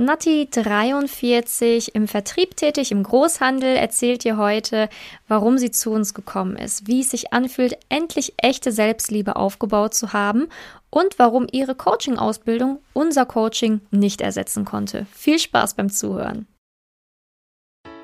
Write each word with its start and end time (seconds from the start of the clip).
Nati 0.00 0.48
43 0.50 1.94
im 1.94 2.08
Vertrieb 2.08 2.56
tätig, 2.56 2.90
im 2.90 3.02
Großhandel, 3.02 3.76
erzählt 3.76 4.24
dir 4.24 4.38
heute, 4.38 4.88
warum 5.28 5.58
sie 5.58 5.70
zu 5.70 5.90
uns 5.90 6.14
gekommen 6.14 6.56
ist, 6.56 6.86
wie 6.86 7.02
es 7.02 7.10
sich 7.10 7.34
anfühlt, 7.34 7.76
endlich 7.90 8.32
echte 8.38 8.72
Selbstliebe 8.72 9.36
aufgebaut 9.36 9.92
zu 9.92 10.14
haben 10.14 10.48
und 10.88 11.18
warum 11.18 11.46
ihre 11.52 11.74
Coaching-Ausbildung 11.74 12.78
unser 12.94 13.26
Coaching 13.26 13.82
nicht 13.90 14.22
ersetzen 14.22 14.64
konnte. 14.64 15.04
Viel 15.12 15.38
Spaß 15.38 15.74
beim 15.74 15.90
Zuhören. 15.90 16.46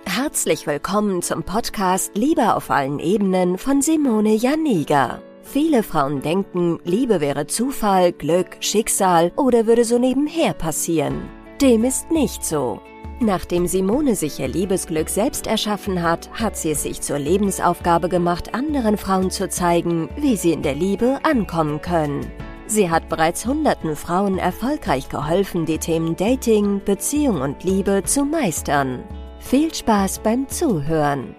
Herzlich 0.05 0.67
willkommen 0.67 1.23
zum 1.23 1.45
Podcast 1.45 2.15
Liebe 2.15 2.57
auf 2.57 2.71
allen 2.71 2.99
Ebenen 2.99 3.57
von 3.57 3.81
Simone 3.81 4.35
Janiga. 4.35 5.23
Viele 5.41 5.83
Frauen 5.83 6.21
denken, 6.21 6.79
Liebe 6.85 7.23
wäre 7.23 7.47
Zufall, 7.47 8.13
Glück, 8.13 8.59
Schicksal 8.61 9.33
oder 9.37 9.67
würde 9.67 9.87
so 9.87 9.99
nebenher 9.99 10.53
passieren. 10.53 11.27
Dem 11.61 11.85
ist 11.85 12.11
nicht 12.11 12.45
so. 12.45 12.83
Nachdem 13.19 13.67
Simone 13.67 14.15
sich 14.15 14.41
ihr 14.41 14.49
Liebesglück 14.49 15.09
selbst 15.09 15.47
erschaffen 15.47 16.03
hat, 16.03 16.29
hat 16.33 16.55
sie 16.55 16.73
es 16.73 16.83
sich 16.83 17.01
zur 17.01 17.19
Lebensaufgabe 17.19 18.11
gemacht, 18.11 18.55
anderen 18.55 18.99
Frauen 18.99 19.31
zu 19.31 19.49
zeigen, 19.49 20.11
wie 20.17 20.37
sie 20.37 20.53
in 20.53 20.61
der 20.61 20.75
Liebe 20.75 21.19
ankommen 21.23 21.81
können. 21.81 22.31
Sie 22.67 22.91
hat 22.91 23.09
bereits 23.09 23.47
hunderten 23.47 23.97
Frauen 23.97 24.37
erfolgreich 24.37 25.09
geholfen, 25.09 25.65
die 25.65 25.79
Themen 25.79 26.15
Dating, 26.15 26.83
Beziehung 26.85 27.41
und 27.41 27.65
Liebe 27.65 28.03
zu 28.05 28.27
meistern. 28.27 29.03
Viel 29.39 29.75
Spaß 29.75 30.19
beim 30.19 30.47
Zuhören! 30.49 31.35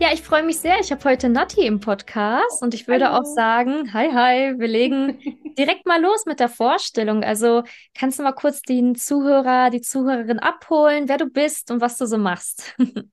Ja, 0.00 0.10
ich 0.12 0.22
freue 0.22 0.44
mich 0.44 0.60
sehr. 0.60 0.76
Ich 0.80 0.92
habe 0.92 1.02
heute 1.02 1.28
Nati 1.28 1.66
im 1.66 1.80
Podcast 1.80 2.62
und 2.62 2.72
ich 2.72 2.86
würde 2.86 3.06
Hallo. 3.10 3.22
auch 3.22 3.24
sagen, 3.24 3.92
hi, 3.92 4.08
hi, 4.12 4.54
wir 4.56 4.68
legen 4.68 5.18
direkt 5.58 5.86
mal 5.86 6.00
los 6.00 6.24
mit 6.26 6.40
der 6.40 6.48
Vorstellung. 6.48 7.24
Also 7.24 7.64
kannst 7.94 8.18
du 8.18 8.22
mal 8.22 8.32
kurz 8.32 8.62
den 8.62 8.94
Zuhörer, 8.94 9.70
die 9.70 9.80
Zuhörerin 9.80 10.38
abholen, 10.38 11.08
wer 11.08 11.18
du 11.18 11.26
bist 11.26 11.70
und 11.70 11.80
was 11.80 11.98
du 11.98 12.06
so 12.06 12.18
machst? 12.18 12.74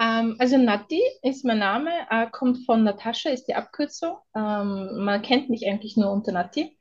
Ähm, 0.00 0.34
also 0.40 0.58
Nati 0.58 1.00
ist 1.22 1.44
mein 1.44 1.60
Name, 1.60 1.90
äh, 2.10 2.26
kommt 2.28 2.66
von 2.66 2.82
Natascha, 2.82 3.30
ist 3.30 3.46
die 3.46 3.54
Abkürzung. 3.54 4.16
Ähm, 4.34 5.04
man 5.04 5.22
kennt 5.22 5.50
mich 5.50 5.68
eigentlich 5.68 5.96
nur 5.96 6.10
unter 6.10 6.32
Nati. 6.32 6.76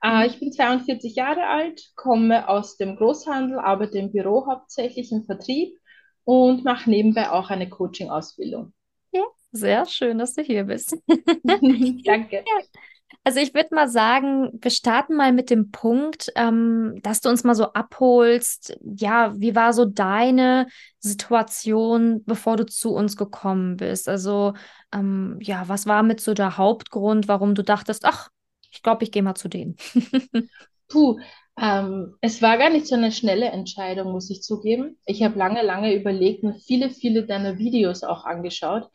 Äh, 0.00 0.18
mhm. 0.18 0.22
ich 0.26 0.38
bin 0.38 0.52
42 0.52 1.16
Jahre 1.16 1.46
alt, 1.46 1.82
komme 1.96 2.48
aus 2.48 2.76
dem 2.76 2.94
Großhandel, 2.94 3.58
arbeite 3.58 3.98
im 3.98 4.12
Büro 4.12 4.46
hauptsächlich 4.46 5.10
im 5.10 5.24
Vertrieb 5.24 5.76
und 6.22 6.64
mache 6.64 6.88
nebenbei 6.88 7.30
auch 7.30 7.50
eine 7.50 7.68
Coaching-Ausbildung. 7.68 8.72
Ja, 9.10 9.24
sehr 9.50 9.84
schön, 9.86 10.18
dass 10.18 10.34
du 10.34 10.42
hier 10.42 10.64
bist. 10.64 10.96
Danke. 11.42 12.44
Ja. 12.46 12.80
Also 13.24 13.38
ich 13.38 13.54
würde 13.54 13.72
mal 13.72 13.88
sagen, 13.88 14.50
wir 14.60 14.70
starten 14.72 15.14
mal 15.14 15.32
mit 15.32 15.48
dem 15.50 15.70
Punkt, 15.70 16.32
ähm, 16.34 16.98
dass 17.02 17.20
du 17.20 17.28
uns 17.28 17.44
mal 17.44 17.54
so 17.54 17.72
abholst. 17.72 18.76
Ja, 18.82 19.32
wie 19.38 19.54
war 19.54 19.72
so 19.72 19.84
deine 19.84 20.66
Situation, 20.98 22.24
bevor 22.24 22.56
du 22.56 22.66
zu 22.66 22.92
uns 22.94 23.16
gekommen 23.16 23.76
bist? 23.76 24.08
Also 24.08 24.54
ähm, 24.92 25.38
ja, 25.40 25.68
was 25.68 25.86
war 25.86 26.02
mit 26.02 26.20
so 26.20 26.34
der 26.34 26.56
Hauptgrund, 26.58 27.28
warum 27.28 27.54
du 27.54 27.62
dachtest, 27.62 28.04
ach, 28.04 28.28
ich 28.72 28.82
glaube, 28.82 29.04
ich 29.04 29.12
gehe 29.12 29.22
mal 29.22 29.36
zu 29.36 29.48
denen? 29.48 29.76
Puh, 30.88 31.18
ähm, 31.60 32.16
es 32.20 32.42
war 32.42 32.58
gar 32.58 32.70
nicht 32.70 32.86
so 32.86 32.96
eine 32.96 33.12
schnelle 33.12 33.46
Entscheidung, 33.50 34.10
muss 34.10 34.30
ich 34.30 34.42
zugeben. 34.42 34.98
Ich 35.06 35.22
habe 35.22 35.38
lange, 35.38 35.62
lange 35.62 35.94
überlegt 35.94 36.42
und 36.42 36.60
viele, 36.60 36.90
viele 36.90 37.24
deiner 37.24 37.56
Videos 37.58 38.02
auch 38.02 38.24
angeschaut 38.24 38.88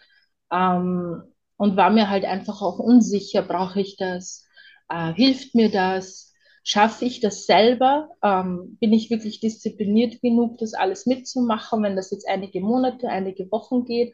ähm, 0.52 1.24
und 1.58 1.76
war 1.76 1.90
mir 1.90 2.10
halt 2.10 2.26
einfach 2.26 2.62
auch 2.62 2.80
unsicher, 2.80 3.42
brauche 3.42 3.82
ich 3.82 3.98
das? 3.98 4.46
Äh, 4.90 5.14
hilft 5.14 5.56
mir 5.56 5.70
das? 5.70 6.34
Schaffe 6.64 7.06
ich 7.06 7.20
das 7.20 7.46
selber? 7.46 8.10
Ähm, 8.24 8.78
bin 8.80 8.94
ich 8.94 9.10
wirklich 9.10 9.40
diszipliniert 9.40 10.22
genug, 10.22 10.58
das 10.58 10.74
alles 10.74 11.06
mitzumachen, 11.06 11.82
wenn 11.84 11.96
das 11.96 12.12
jetzt 12.12 12.28
einige 12.28 12.62
Monate, 12.62 13.10
einige 13.10 13.52
Wochen 13.52 13.86
geht? 13.86 14.14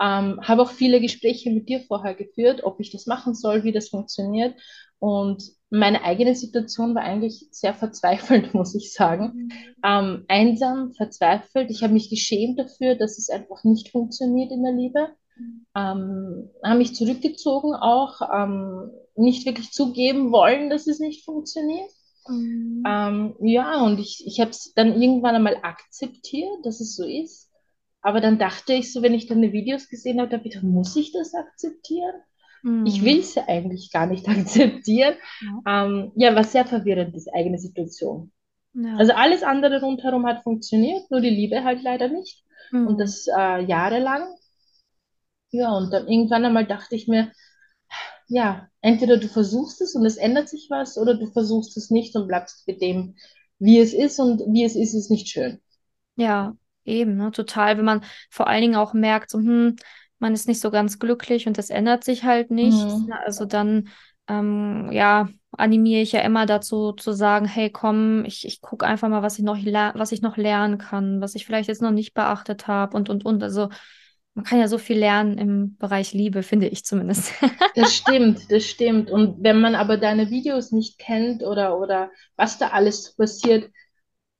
Ähm, 0.00 0.40
habe 0.42 0.62
auch 0.62 0.70
viele 0.70 1.00
Gespräche 1.00 1.50
mit 1.50 1.68
dir 1.68 1.80
vorher 1.80 2.14
geführt, 2.14 2.62
ob 2.62 2.78
ich 2.78 2.92
das 2.92 3.06
machen 3.06 3.34
soll, 3.34 3.64
wie 3.64 3.72
das 3.72 3.88
funktioniert. 3.88 4.54
Und 5.00 5.42
meine 5.70 6.02
eigene 6.04 6.34
Situation 6.34 6.94
war 6.94 7.02
eigentlich 7.02 7.46
sehr 7.50 7.74
verzweifelt, 7.74 8.54
muss 8.54 8.74
ich 8.74 8.92
sagen. 8.92 9.50
Ähm, 9.84 10.24
einsam, 10.28 10.92
verzweifelt. 10.92 11.70
Ich 11.70 11.82
habe 11.82 11.92
mich 11.92 12.10
geschämt 12.10 12.58
dafür, 12.58 12.94
dass 12.94 13.18
es 13.18 13.28
einfach 13.28 13.64
nicht 13.64 13.90
funktioniert 13.90 14.52
in 14.52 14.62
der 14.62 14.72
Liebe. 14.72 15.08
Mhm. 15.38 15.66
Ähm, 15.76 16.50
habe 16.64 16.78
mich 16.78 16.94
zurückgezogen 16.94 17.74
auch, 17.74 18.20
ähm, 18.34 18.90
nicht 19.16 19.46
wirklich 19.46 19.72
zugeben 19.72 20.32
wollen, 20.32 20.70
dass 20.70 20.86
es 20.86 21.00
nicht 21.00 21.24
funktioniert. 21.24 21.90
Mhm. 22.28 22.82
Ähm, 22.86 23.34
ja, 23.40 23.82
und 23.82 23.98
ich, 23.98 24.24
ich 24.26 24.40
habe 24.40 24.50
es 24.50 24.72
dann 24.74 25.00
irgendwann 25.00 25.34
einmal 25.34 25.58
akzeptiert, 25.62 26.64
dass 26.64 26.80
es 26.80 26.96
so 26.96 27.04
ist. 27.04 27.50
Aber 28.00 28.20
dann 28.20 28.38
dachte 28.38 28.74
ich 28.74 28.92
so, 28.92 29.02
wenn 29.02 29.14
ich 29.14 29.26
dann 29.26 29.42
die 29.42 29.52
Videos 29.52 29.88
gesehen 29.88 30.20
habe, 30.20 30.40
ich, 30.44 30.62
muss 30.62 30.94
ich 30.96 31.12
das 31.12 31.34
akzeptieren? 31.34 32.14
Mhm. 32.62 32.86
Ich 32.86 33.04
will 33.04 33.18
es 33.18 33.36
eigentlich 33.36 33.90
gar 33.92 34.06
nicht 34.06 34.28
akzeptieren. 34.28 35.14
Ja. 35.64 35.86
Ähm, 35.86 36.12
ja, 36.16 36.34
war 36.34 36.44
sehr 36.44 36.64
verwirrend, 36.64 37.14
diese 37.14 37.32
eigene 37.34 37.58
Situation. 37.58 38.32
Ja. 38.74 38.96
Also 38.96 39.12
alles 39.12 39.42
andere 39.42 39.80
rundherum 39.80 40.26
hat 40.26 40.42
funktioniert, 40.42 41.10
nur 41.10 41.20
die 41.20 41.30
Liebe 41.30 41.64
halt 41.64 41.82
leider 41.82 42.08
nicht. 42.08 42.44
Mhm. 42.70 42.86
Und 42.86 43.00
das 43.00 43.26
äh, 43.26 43.64
jahrelang. 43.64 44.28
Ja, 45.50 45.76
und 45.76 45.90
dann 45.92 46.08
irgendwann 46.08 46.44
einmal 46.46 46.66
dachte 46.66 46.94
ich 46.96 47.06
mir, 47.08 47.32
ja, 48.28 48.68
entweder 48.82 49.16
du 49.18 49.28
versuchst 49.28 49.80
es 49.80 49.94
und 49.94 50.04
es 50.06 50.16
ändert 50.16 50.48
sich 50.48 50.68
was, 50.70 50.98
oder 50.98 51.14
du 51.14 51.26
versuchst 51.32 51.76
es 51.76 51.90
nicht 51.90 52.14
und 52.16 52.28
bleibst 52.28 52.66
mit 52.66 52.82
dem, 52.82 53.16
wie 53.58 53.78
es 53.80 53.94
ist 53.94 54.18
und 54.20 54.40
wie 54.52 54.64
es 54.64 54.76
ist, 54.76 54.94
ist 54.94 55.10
nicht 55.10 55.28
schön. 55.28 55.60
Ja, 56.16 56.56
eben, 56.84 57.16
ne, 57.16 57.30
total, 57.30 57.78
wenn 57.78 57.84
man 57.84 58.04
vor 58.30 58.48
allen 58.48 58.62
Dingen 58.62 58.76
auch 58.76 58.92
merkt, 58.92 59.30
so, 59.30 59.38
hm, 59.38 59.76
man 60.18 60.34
ist 60.34 60.48
nicht 60.48 60.60
so 60.60 60.70
ganz 60.70 60.98
glücklich 60.98 61.46
und 61.46 61.58
das 61.58 61.70
ändert 61.70 62.04
sich 62.04 62.24
halt 62.24 62.50
nicht. 62.50 62.88
Mhm. 63.04 63.12
Also 63.24 63.44
dann, 63.44 63.88
ähm, 64.26 64.90
ja, 64.92 65.28
animiere 65.52 66.02
ich 66.02 66.12
ja 66.12 66.20
immer 66.20 66.44
dazu 66.46 66.92
zu 66.92 67.12
sagen, 67.12 67.46
hey, 67.46 67.70
komm, 67.70 68.24
ich, 68.24 68.44
ich 68.46 68.60
gucke 68.60 68.84
einfach 68.86 69.08
mal, 69.08 69.22
was 69.22 69.38
ich 69.38 69.44
noch 69.44 69.56
was 69.56 70.12
ich 70.12 70.20
noch 70.22 70.36
lernen 70.36 70.78
kann, 70.78 71.20
was 71.20 71.34
ich 71.36 71.46
vielleicht 71.46 71.68
jetzt 71.68 71.82
noch 71.82 71.92
nicht 71.92 72.14
beachtet 72.14 72.66
habe 72.66 72.96
und 72.96 73.08
und 73.10 73.24
und. 73.24 73.42
Also 73.42 73.68
man 74.38 74.44
kann 74.44 74.60
ja 74.60 74.68
so 74.68 74.78
viel 74.78 75.00
lernen 75.00 75.36
im 75.36 75.76
Bereich 75.78 76.12
Liebe, 76.12 76.44
finde 76.44 76.68
ich 76.68 76.84
zumindest. 76.84 77.32
das 77.74 77.92
stimmt, 77.92 78.52
das 78.52 78.64
stimmt. 78.64 79.10
Und 79.10 79.42
wenn 79.42 79.60
man 79.60 79.74
aber 79.74 79.96
deine 79.96 80.30
Videos 80.30 80.70
nicht 80.70 81.00
kennt 81.00 81.42
oder, 81.42 81.76
oder 81.80 82.12
was 82.36 82.56
da 82.56 82.68
alles 82.68 83.16
passiert, 83.16 83.68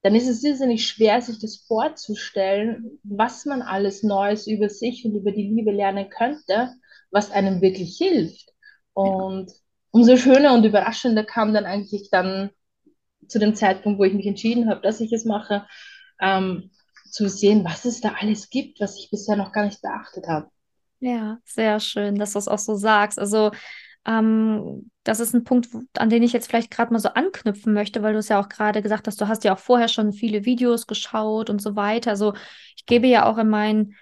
dann 0.03 0.15
ist 0.15 0.29
es 0.29 0.45
irrsinnig 0.45 0.87
schwer, 0.87 1.21
sich 1.21 1.41
das 1.41 1.65
vorzustellen, 1.67 3.01
was 3.03 3.45
man 3.45 3.61
alles 3.61 4.05
Neues 4.05 4.47
über 4.47 4.69
sich 4.69 5.05
und 5.05 5.17
über 5.17 5.33
die 5.33 5.49
Liebe 5.49 5.73
lernen 5.73 6.09
könnte, 6.09 6.75
was 7.11 7.33
einem 7.33 7.61
wirklich 7.61 7.99
hilft. 7.99 8.51
Und 8.93 9.51
umso 9.91 10.17
schöner 10.17 10.55
und 10.55 10.65
überraschender 10.65 11.25
kam 11.25 11.53
dann 11.53 11.65
eigentlich 11.65 12.09
dann 12.13 12.51
zu 13.27 13.41
dem 13.41 13.57
Zeitpunkt, 13.57 13.99
wo 13.99 14.05
ich 14.05 14.15
mich 14.15 14.29
entschieden 14.29 14.71
habe, 14.71 14.81
dass 14.81 15.01
ich 15.01 15.13
es 15.13 15.25
mache, 15.25 15.67
ähm, 16.21 16.71
zu 17.11 17.29
sehen, 17.29 17.65
was 17.65 17.85
es 17.85 18.01
da 18.01 18.15
alles 18.21 18.51
gibt, 18.51 18.81
was 18.81 18.99
ich 18.99 19.11
bisher 19.11 19.37
noch 19.37 19.53
gar 19.53 19.65
nicht 19.65 19.83
beachtet 19.83 20.27
habe. 20.29 20.49
Ja, 21.01 21.39
sehr 21.45 21.81
schön, 21.81 22.17
dass 22.17 22.33
du 22.33 22.39
es 22.39 22.49
auch 22.49 22.59
so 22.59 22.75
sagst. 22.75 23.19
Also 23.19 23.53
ähm, 24.07 24.91
das 25.05 25.21
ist 25.21 25.35
ein 25.35 25.45
Punkt, 25.45 25.69
an 25.97 26.11
den 26.11 26.23
ich 26.23 26.33
jetzt 26.33 26.49
vielleicht 26.49 26.71
gerade 26.71 26.93
mal 26.93 26.99
so 26.99 27.11
anknüpfen 27.11 27.73
möchte, 27.73 28.03
weil 28.03 28.15
du 28.15 28.19
es 28.19 28.29
ja 28.29 28.41
auch 28.41 28.49
gerade 28.49 28.83
gesagt 28.83 29.07
hast, 29.07 29.21
du 29.21 29.29
hast 29.29 29.45
ja 29.45 29.55
auch 29.55 29.59
vorher 29.59 29.89
schon 29.89 30.13
viele 30.13 30.45
Videos 30.45 30.87
geschaut 30.87 31.51
und 31.51 31.63
so 31.63 31.77
weiter. 31.77 32.11
Also 32.11 32.35
ich 32.77 32.87
gebe 32.87 33.07
ja 33.07 33.27
auch 33.27 33.39
in 33.39 33.49
meinen 33.49 33.95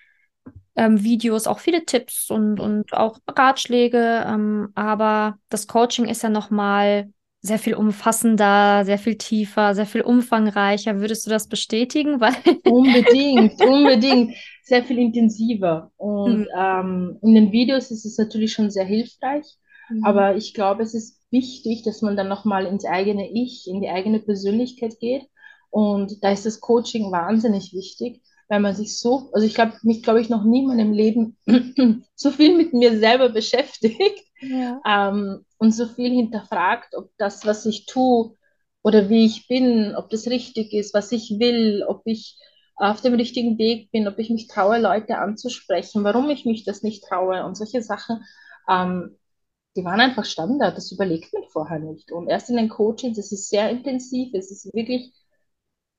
ähm, 0.76 1.02
Videos 1.02 1.46
auch 1.46 1.58
viele 1.58 1.84
Tipps 1.84 2.30
und, 2.30 2.60
und 2.60 2.92
auch 2.92 3.18
Ratschläge, 3.28 4.24
ähm, 4.26 4.70
aber 4.74 5.38
das 5.48 5.66
Coaching 5.66 6.06
ist 6.06 6.22
ja 6.22 6.28
nochmal 6.28 7.12
sehr 7.46 7.58
viel 7.58 7.74
umfassender, 7.74 8.84
sehr 8.84 8.98
viel 8.98 9.16
tiefer, 9.16 9.74
sehr 9.74 9.86
viel 9.86 10.02
umfangreicher. 10.02 11.00
Würdest 11.00 11.26
du 11.26 11.30
das 11.30 11.48
bestätigen? 11.48 12.20
Weil 12.20 12.34
unbedingt, 12.64 13.60
unbedingt. 13.62 14.34
Sehr 14.62 14.82
viel 14.82 14.98
intensiver. 14.98 15.92
Und 15.96 16.46
hm. 16.46 16.48
ähm, 16.58 17.18
in 17.22 17.34
den 17.34 17.52
Videos 17.52 17.90
ist 17.90 18.04
es 18.04 18.18
natürlich 18.18 18.52
schon 18.52 18.70
sehr 18.70 18.84
hilfreich. 18.84 19.46
Mhm. 19.88 20.04
Aber 20.04 20.36
ich 20.36 20.54
glaube, 20.54 20.82
es 20.82 20.94
ist 20.94 21.20
wichtig, 21.30 21.82
dass 21.84 22.02
man 22.02 22.16
dann 22.16 22.28
nochmal 22.28 22.66
ins 22.66 22.84
eigene 22.84 23.30
Ich, 23.32 23.66
in 23.68 23.80
die 23.80 23.88
eigene 23.88 24.20
Persönlichkeit 24.20 24.98
geht. 25.00 25.22
Und 25.70 26.22
da 26.22 26.30
ist 26.30 26.46
das 26.46 26.60
Coaching 26.60 27.10
wahnsinnig 27.12 27.72
wichtig, 27.72 28.22
weil 28.48 28.60
man 28.60 28.74
sich 28.74 28.98
so, 28.98 29.30
also 29.32 29.46
ich 29.46 29.58
habe 29.58 29.76
mich, 29.82 30.02
glaube 30.02 30.20
ich, 30.20 30.28
noch 30.28 30.44
nie 30.44 30.60
in 30.60 30.66
meinem 30.66 30.92
Leben 30.92 31.36
so 32.14 32.30
viel 32.30 32.56
mit 32.56 32.72
mir 32.72 32.98
selber 32.98 33.28
beschäftigt 33.28 34.24
ja. 34.40 34.80
ähm, 34.86 35.44
und 35.58 35.72
so 35.72 35.86
viel 35.86 36.10
hinterfragt, 36.10 36.94
ob 36.94 37.10
das, 37.18 37.44
was 37.44 37.66
ich 37.66 37.86
tue 37.86 38.36
oder 38.82 39.08
wie 39.08 39.26
ich 39.26 39.48
bin, 39.48 39.94
ob 39.96 40.10
das 40.10 40.28
richtig 40.28 40.72
ist, 40.72 40.94
was 40.94 41.10
ich 41.12 41.36
will, 41.40 41.84
ob 41.88 42.02
ich 42.04 42.38
auf 42.76 43.00
dem 43.00 43.14
richtigen 43.14 43.58
Weg 43.58 43.90
bin, 43.90 44.06
ob 44.06 44.18
ich 44.18 44.30
mich 44.30 44.48
traue, 44.48 44.78
Leute 44.78 45.18
anzusprechen, 45.18 46.04
warum 46.04 46.28
ich 46.30 46.44
mich 46.44 46.64
das 46.64 46.82
nicht 46.82 47.04
traue 47.04 47.44
und 47.44 47.56
solche 47.56 47.82
Sachen. 47.82 48.22
Ähm, 48.68 49.16
die 49.76 49.84
waren 49.84 50.00
einfach 50.00 50.24
Standard, 50.24 50.76
das 50.76 50.92
überlegt 50.92 51.32
man 51.32 51.42
vorher 51.50 51.78
nicht. 51.78 52.12
Und 52.12 52.28
erst 52.28 52.50
in 52.50 52.56
den 52.56 52.68
Coachings, 52.68 53.18
es 53.18 53.32
ist 53.32 53.48
sehr 53.48 53.70
intensiv, 53.70 54.32
es 54.34 54.50
ist 54.50 54.72
wirklich 54.74 55.12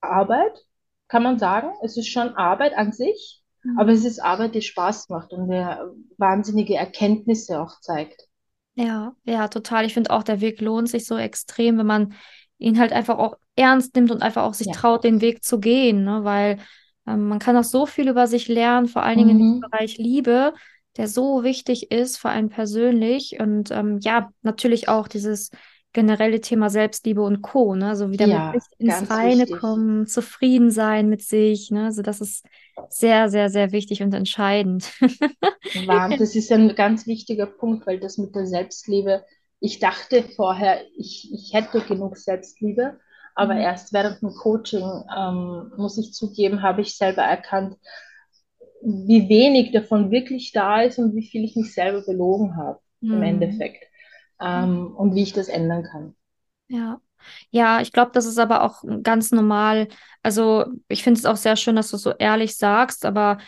Arbeit 0.01 0.65
kann 1.07 1.23
man 1.23 1.39
sagen. 1.39 1.69
Es 1.83 1.97
ist 1.97 2.07
schon 2.09 2.35
Arbeit 2.35 2.73
an 2.77 2.91
sich, 2.93 3.43
Mhm. 3.63 3.77
aber 3.79 3.91
es 3.91 4.05
ist 4.05 4.19
Arbeit, 4.19 4.55
die 4.55 4.61
Spaß 4.61 5.09
macht 5.09 5.33
und 5.33 5.49
der 5.49 5.91
wahnsinnige 6.17 6.75
Erkenntnisse 6.75 7.61
auch 7.61 7.79
zeigt. 7.81 8.27
Ja, 8.75 9.15
ja, 9.23 9.47
total. 9.47 9.85
Ich 9.85 9.93
finde 9.93 10.11
auch, 10.11 10.23
der 10.23 10.39
Weg 10.41 10.61
lohnt 10.61 10.89
sich 10.89 11.05
so 11.05 11.17
extrem, 11.17 11.77
wenn 11.79 11.87
man 11.87 12.13
ihn 12.59 12.79
halt 12.79 12.91
einfach 12.93 13.17
auch 13.17 13.37
ernst 13.55 13.95
nimmt 13.95 14.11
und 14.11 14.21
einfach 14.21 14.43
auch 14.43 14.53
sich 14.53 14.67
Ja. 14.67 14.73
traut, 14.73 15.03
den 15.03 15.19
Weg 15.21 15.43
zu 15.43 15.59
gehen, 15.59 16.03
ne? 16.03 16.23
Weil 16.23 16.59
ähm, 17.07 17.27
man 17.27 17.39
kann 17.39 17.57
auch 17.57 17.63
so 17.63 17.85
viel 17.87 18.07
über 18.07 18.27
sich 18.27 18.47
lernen, 18.47 18.87
vor 18.87 19.01
allen 19.03 19.17
Dingen 19.17 19.29
in 19.31 19.37
diesem 19.39 19.59
Mhm. 19.59 19.61
Bereich 19.71 19.97
Liebe, 19.97 20.53
der 20.95 21.07
so 21.07 21.43
wichtig 21.43 21.91
ist 21.91 22.17
für 22.17 22.29
einen 22.29 22.49
persönlich 22.49 23.39
und 23.39 23.71
ähm, 23.71 23.99
ja, 24.01 24.29
natürlich 24.43 24.89
auch 24.89 25.07
dieses 25.07 25.49
generelle 25.93 26.41
Thema 26.41 26.69
Selbstliebe 26.69 27.21
und 27.21 27.41
Co., 27.41 27.75
ne? 27.75 27.89
Also 27.89 28.11
wieder 28.11 28.27
mit 28.27 28.45
Ja, 28.45 28.61
ins 28.77 29.09
Reine 29.09 29.47
wichtig. 29.47 29.47
kommen, 29.47 30.07
zufrieden 30.07 30.71
sein 30.71 31.09
mit 31.09 31.21
sich, 31.23 31.71
ne? 31.71 31.85
Also 31.85 32.01
das 32.01 32.21
ist 32.21 32.45
sehr, 32.89 33.29
sehr, 33.29 33.49
sehr 33.49 33.71
wichtig 33.71 34.01
und 34.03 34.13
entscheidend. 34.13 34.91
Das 36.17 36.35
ist 36.35 36.51
ein 36.51 36.75
ganz 36.75 37.07
wichtiger 37.07 37.45
Punkt, 37.45 37.85
weil 37.87 37.99
das 37.99 38.17
mit 38.17 38.35
der 38.35 38.45
Selbstliebe, 38.45 39.23
ich 39.59 39.79
dachte 39.79 40.23
vorher, 40.35 40.81
ich, 40.97 41.29
ich 41.33 41.53
hätte 41.53 41.81
genug 41.81 42.17
Selbstliebe, 42.17 42.99
aber 43.35 43.55
Mhm. 43.55 43.57
erst 43.57 43.93
während 43.93 44.21
dem 44.21 44.33
Coaching, 44.33 44.83
ähm, 45.15 45.71
muss 45.77 45.97
ich 45.97 46.13
zugeben, 46.13 46.61
habe 46.61 46.81
ich 46.81 46.95
selber 46.97 47.21
erkannt, 47.23 47.75
wie 48.81 49.29
wenig 49.29 49.71
davon 49.71 50.11
wirklich 50.11 50.51
da 50.51 50.81
ist 50.81 50.97
und 50.99 51.15
wie 51.15 51.25
viel 51.27 51.43
ich 51.43 51.55
mich 51.55 51.73
selber 51.73 52.01
belogen 52.05 52.55
habe 52.57 52.79
im 53.09 53.21
Mhm. 53.21 53.21
Endeffekt, 53.21 53.83
ähm, 54.41 54.95
und 54.95 55.15
wie 55.15 55.23
ich 55.23 55.33
das 55.33 55.47
ändern 55.47 55.83
kann. 55.83 56.15
Ja. 56.67 57.01
Ja, 57.49 57.81
ich 57.81 57.91
glaube, 57.91 58.11
das 58.13 58.25
ist 58.25 58.37
aber 58.37 58.63
auch 58.63 58.83
ganz 59.03 59.31
normal. 59.31 59.87
Also, 60.23 60.65
ich 60.87 61.03
finde 61.03 61.19
es 61.19 61.25
auch 61.25 61.35
sehr 61.35 61.55
schön, 61.55 61.75
dass 61.75 61.89
du 61.89 61.97
es 61.97 62.03
so 62.03 62.11
ehrlich 62.11 62.55
sagst, 62.57 63.05
aber 63.05 63.39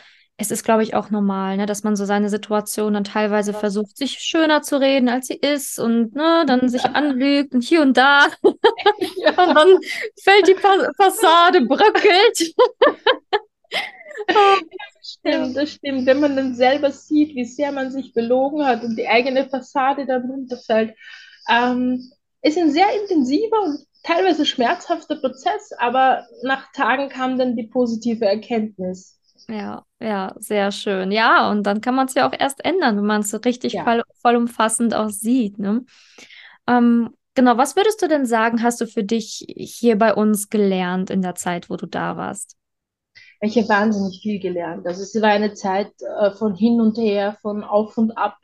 es 0.41 0.51
ist, 0.51 0.63
glaube 0.63 0.83
ich, 0.83 0.95
auch 0.95 1.09
normal, 1.09 1.57
ne, 1.57 1.65
dass 1.65 1.83
man 1.83 1.97
so 1.97 2.05
seine 2.05 2.29
Situation 2.29 2.93
dann 2.93 3.03
teilweise 3.03 3.53
versucht, 3.53 3.97
sich 3.97 4.19
schöner 4.19 4.61
zu 4.61 4.79
reden, 4.79 5.09
als 5.09 5.27
sie 5.27 5.35
ist 5.35 5.79
und 5.79 6.15
ne, 6.15 6.45
dann 6.47 6.69
sich 6.69 6.85
anlügt 6.95 7.53
und 7.53 7.61
hier 7.61 7.81
und 7.81 7.97
da 7.97 8.27
und 8.41 8.57
dann 9.35 9.77
fällt 10.23 10.47
die 10.47 10.55
Fa 10.55 10.91
Fassade, 10.97 11.61
bröckelt. 11.65 12.55
Stimmt, 15.01 15.55
das 15.57 15.71
stimmt. 15.71 16.05
Wenn 16.05 16.19
man 16.19 16.35
dann 16.35 16.55
selber 16.55 16.91
sieht, 16.91 17.35
wie 17.35 17.45
sehr 17.45 17.71
man 17.71 17.91
sich 17.91 18.13
belogen 18.13 18.65
hat 18.65 18.83
und 18.83 18.95
die 18.97 19.07
eigene 19.07 19.47
Fassade 19.49 20.05
dann 20.05 20.29
runterfällt, 20.29 20.95
ähm, 21.49 22.11
ist 22.41 22.57
ein 22.57 22.71
sehr 22.71 22.87
intensiver 23.01 23.61
und 23.63 23.79
teilweise 24.03 24.45
schmerzhafter 24.45 25.15
Prozess, 25.17 25.71
aber 25.77 26.25
nach 26.43 26.71
Tagen 26.73 27.09
kam 27.09 27.37
dann 27.37 27.55
die 27.55 27.67
positive 27.67 28.25
Erkenntnis. 28.25 29.17
Ja, 29.47 29.83
ja, 29.99 30.35
sehr 30.37 30.71
schön. 30.71 31.11
Ja, 31.11 31.49
und 31.49 31.63
dann 31.63 31.81
kann 31.81 31.95
man 31.95 32.07
es 32.07 32.13
ja 32.13 32.27
auch 32.27 32.33
erst 32.37 32.63
ändern, 32.63 32.97
wenn 32.97 33.05
man 33.05 33.21
es 33.21 33.31
so 33.31 33.37
richtig 33.37 33.73
Ja. 33.73 33.83
voll, 33.83 34.03
vollumfassend 34.21 34.93
auch 34.93 35.09
sieht, 35.09 35.57
ne? 35.57 35.85
Ähm, 36.67 37.15
genau, 37.35 37.57
was 37.57 37.75
würdest 37.75 38.01
du 38.01 38.07
denn 38.07 38.25
sagen, 38.27 38.63
hast 38.63 38.81
du 38.81 38.87
für 38.87 39.03
dich 39.03 39.45
hier 39.57 39.97
bei 39.97 40.13
uns 40.13 40.49
gelernt 40.49 41.09
in 41.09 41.21
der 41.23 41.35
Zeit, 41.35 41.69
wo 41.69 41.77
du 41.77 41.87
da 41.87 42.15
warst? 42.15 42.58
Ich 43.41 43.57
habe 43.57 43.69
wahnsinnig 43.69 44.19
viel 44.21 44.39
gelernt. 44.39 44.85
Also 44.85 45.03
es 45.03 45.15
war 45.21 45.29
eine 45.29 45.53
Zeit 45.53 45.91
äh, 46.01 46.31
von 46.31 46.55
hin 46.55 46.81
und 46.81 46.97
her, 46.97 47.37
von 47.41 47.63
auf 47.63 47.97
und 47.97 48.11
ab 48.11 48.37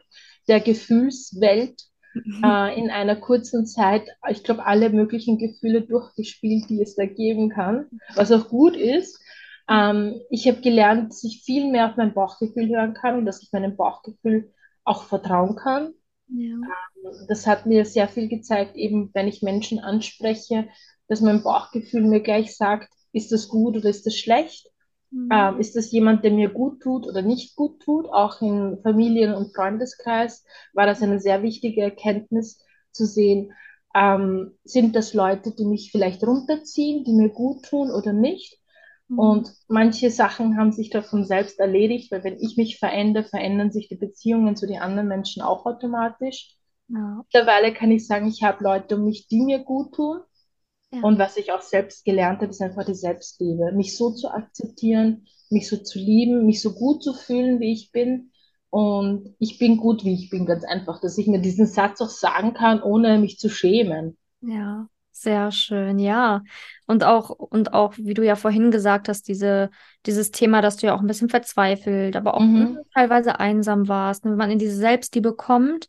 der 0.47 0.61
Gefühlswelt 0.61 1.81
äh, 2.15 2.79
in 2.79 2.89
einer 2.89 3.15
kurzen 3.17 3.65
Zeit, 3.65 4.07
ich 4.29 4.43
glaube, 4.43 4.65
alle 4.65 4.89
möglichen 4.89 5.37
Gefühle 5.37 5.81
durchgespielt, 5.81 6.69
die 6.69 6.81
es 6.81 6.95
da 6.95 7.05
geben 7.05 7.49
kann, 7.49 7.87
was 8.15 8.31
auch 8.31 8.47
gut 8.47 8.75
ist. 8.75 9.19
Ähm, 9.69 10.21
ich 10.29 10.47
habe 10.47 10.61
gelernt, 10.61 11.11
dass 11.11 11.23
ich 11.23 11.43
viel 11.43 11.69
mehr 11.69 11.89
auf 11.89 11.97
mein 11.97 12.13
Bauchgefühl 12.13 12.69
hören 12.69 12.93
kann 12.93 13.17
und 13.17 13.25
dass 13.25 13.41
ich 13.41 13.51
meinem 13.51 13.75
Bauchgefühl 13.75 14.53
auch 14.83 15.03
vertrauen 15.03 15.55
kann. 15.55 15.93
Ja. 16.27 16.55
Das 17.27 17.45
hat 17.45 17.65
mir 17.65 17.85
sehr 17.85 18.07
viel 18.07 18.29
gezeigt, 18.29 18.75
eben 18.75 19.11
wenn 19.13 19.27
ich 19.27 19.41
Menschen 19.41 19.79
anspreche, 19.79 20.67
dass 21.07 21.21
mein 21.21 21.43
Bauchgefühl 21.43 22.01
mir 22.01 22.21
gleich 22.21 22.55
sagt, 22.55 22.91
ist 23.11 23.31
das 23.31 23.47
gut 23.47 23.77
oder 23.77 23.89
ist 23.89 24.05
das 24.05 24.15
schlecht? 24.15 24.69
Mhm. 25.15 25.29
Ähm, 25.31 25.59
ist 25.59 25.75
das 25.77 25.91
jemand, 25.91 26.23
der 26.25 26.31
mir 26.31 26.49
gut 26.49 26.81
tut 26.81 27.07
oder 27.07 27.21
nicht 27.21 27.55
gut 27.55 27.81
tut? 27.81 28.07
Auch 28.07 28.41
im 28.41 28.79
Familien- 28.83 29.33
und 29.33 29.55
Freundeskreis 29.55 30.43
war 30.73 30.85
das 30.85 31.01
eine 31.01 31.19
sehr 31.19 31.41
wichtige 31.41 31.81
Erkenntnis 31.81 32.61
zu 32.91 33.05
sehen. 33.05 33.53
Ähm, 33.95 34.51
sind 34.65 34.93
das 34.95 35.13
Leute, 35.13 35.55
die 35.55 35.65
mich 35.65 35.89
vielleicht 35.91 36.21
runterziehen, 36.23 37.05
die 37.05 37.13
mir 37.13 37.29
gut 37.29 37.63
tun 37.63 37.91
oder 37.91 38.11
nicht? 38.11 38.59
Mhm. 39.07 39.19
Und 39.19 39.53
manche 39.69 40.11
Sachen 40.11 40.57
haben 40.57 40.73
sich 40.73 40.89
davon 40.89 41.23
selbst 41.23 41.59
erledigt, 41.61 42.11
weil 42.11 42.25
wenn 42.25 42.37
ich 42.37 42.57
mich 42.57 42.77
verändere, 42.77 43.23
verändern 43.23 43.71
sich 43.71 43.87
die 43.87 43.95
Beziehungen 43.95 44.57
zu 44.57 44.67
den 44.67 44.81
anderen 44.81 45.07
Menschen 45.07 45.41
auch 45.41 45.65
automatisch. 45.65 46.57
Ja. 46.89 47.23
Mittlerweile 47.23 47.73
kann 47.73 47.91
ich 47.91 48.05
sagen, 48.05 48.27
ich 48.27 48.43
habe 48.43 48.61
Leute 48.61 48.97
um 48.97 49.05
mich, 49.05 49.29
die 49.29 49.39
mir 49.39 49.59
gut 49.59 49.95
tun. 49.95 50.19
Ja. 50.91 51.01
Und 51.01 51.19
was 51.19 51.37
ich 51.37 51.51
auch 51.51 51.61
selbst 51.61 52.05
gelernt 52.05 52.41
habe, 52.41 52.51
ist 52.51 52.61
einfach 52.61 52.85
die 52.85 52.95
Selbstliebe. 52.95 53.71
Mich 53.73 53.97
so 53.97 54.11
zu 54.11 54.29
akzeptieren, 54.29 55.27
mich 55.49 55.67
so 55.69 55.77
zu 55.77 55.99
lieben, 55.99 56.45
mich 56.45 56.61
so 56.61 56.73
gut 56.73 57.03
zu 57.03 57.13
fühlen, 57.13 57.59
wie 57.59 57.73
ich 57.73 57.91
bin. 57.91 58.31
Und 58.69 59.35
ich 59.39 59.57
bin 59.59 59.77
gut, 59.77 60.03
wie 60.03 60.13
ich 60.13 60.29
bin, 60.29 60.45
ganz 60.45 60.63
einfach, 60.65 60.99
dass 61.01 61.17
ich 61.17 61.27
mir 61.27 61.39
diesen 61.39 61.65
Satz 61.67 62.01
auch 62.01 62.09
sagen 62.09 62.53
kann, 62.53 62.81
ohne 62.81 63.19
mich 63.19 63.39
zu 63.39 63.49
schämen. 63.49 64.17
Ja, 64.41 64.87
sehr 65.11 65.51
schön, 65.51 65.97
ja. 65.97 66.43
Und 66.87 67.03
auch, 67.03 67.29
und 67.31 67.73
auch, 67.73 67.93
wie 67.97 68.13
du 68.13 68.23
ja 68.23 68.35
vorhin 68.35 68.69
gesagt 68.71 69.09
hast, 69.09 69.27
diese, 69.27 69.69
dieses 70.05 70.31
Thema, 70.31 70.61
dass 70.61 70.77
du 70.77 70.87
ja 70.87 70.95
auch 70.95 70.99
ein 71.01 71.07
bisschen 71.07 71.29
verzweifelt, 71.29 72.15
aber 72.15 72.35
auch 72.35 72.41
Mhm. 72.41 72.79
teilweise 72.93 73.39
einsam 73.39 73.87
warst. 73.87 74.23
Und 74.25 74.31
wenn 74.31 74.37
man 74.37 74.51
in 74.51 74.59
diese 74.59 74.75
Selbstliebe 74.75 75.35
kommt, 75.35 75.87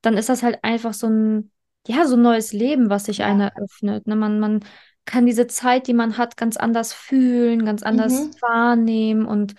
dann 0.00 0.16
ist 0.16 0.28
das 0.28 0.42
halt 0.42 0.58
einfach 0.64 0.94
so 0.94 1.06
ein, 1.08 1.51
ja, 1.86 2.06
so 2.06 2.16
ein 2.16 2.22
neues 2.22 2.52
Leben, 2.52 2.90
was 2.90 3.04
sich 3.06 3.22
Ja. 3.22 3.40
eröffnet. 3.40 4.06
Ne? 4.06 4.16
Man, 4.16 4.40
man 4.40 4.64
kann 5.04 5.26
diese 5.26 5.46
Zeit, 5.48 5.86
die 5.88 5.94
man 5.94 6.16
hat, 6.18 6.36
ganz 6.36 6.56
anders 6.56 6.92
fühlen, 6.92 7.64
ganz 7.64 7.82
anders 7.82 8.12
Mhm. 8.12 8.30
wahrnehmen. 8.40 9.26
Und 9.26 9.54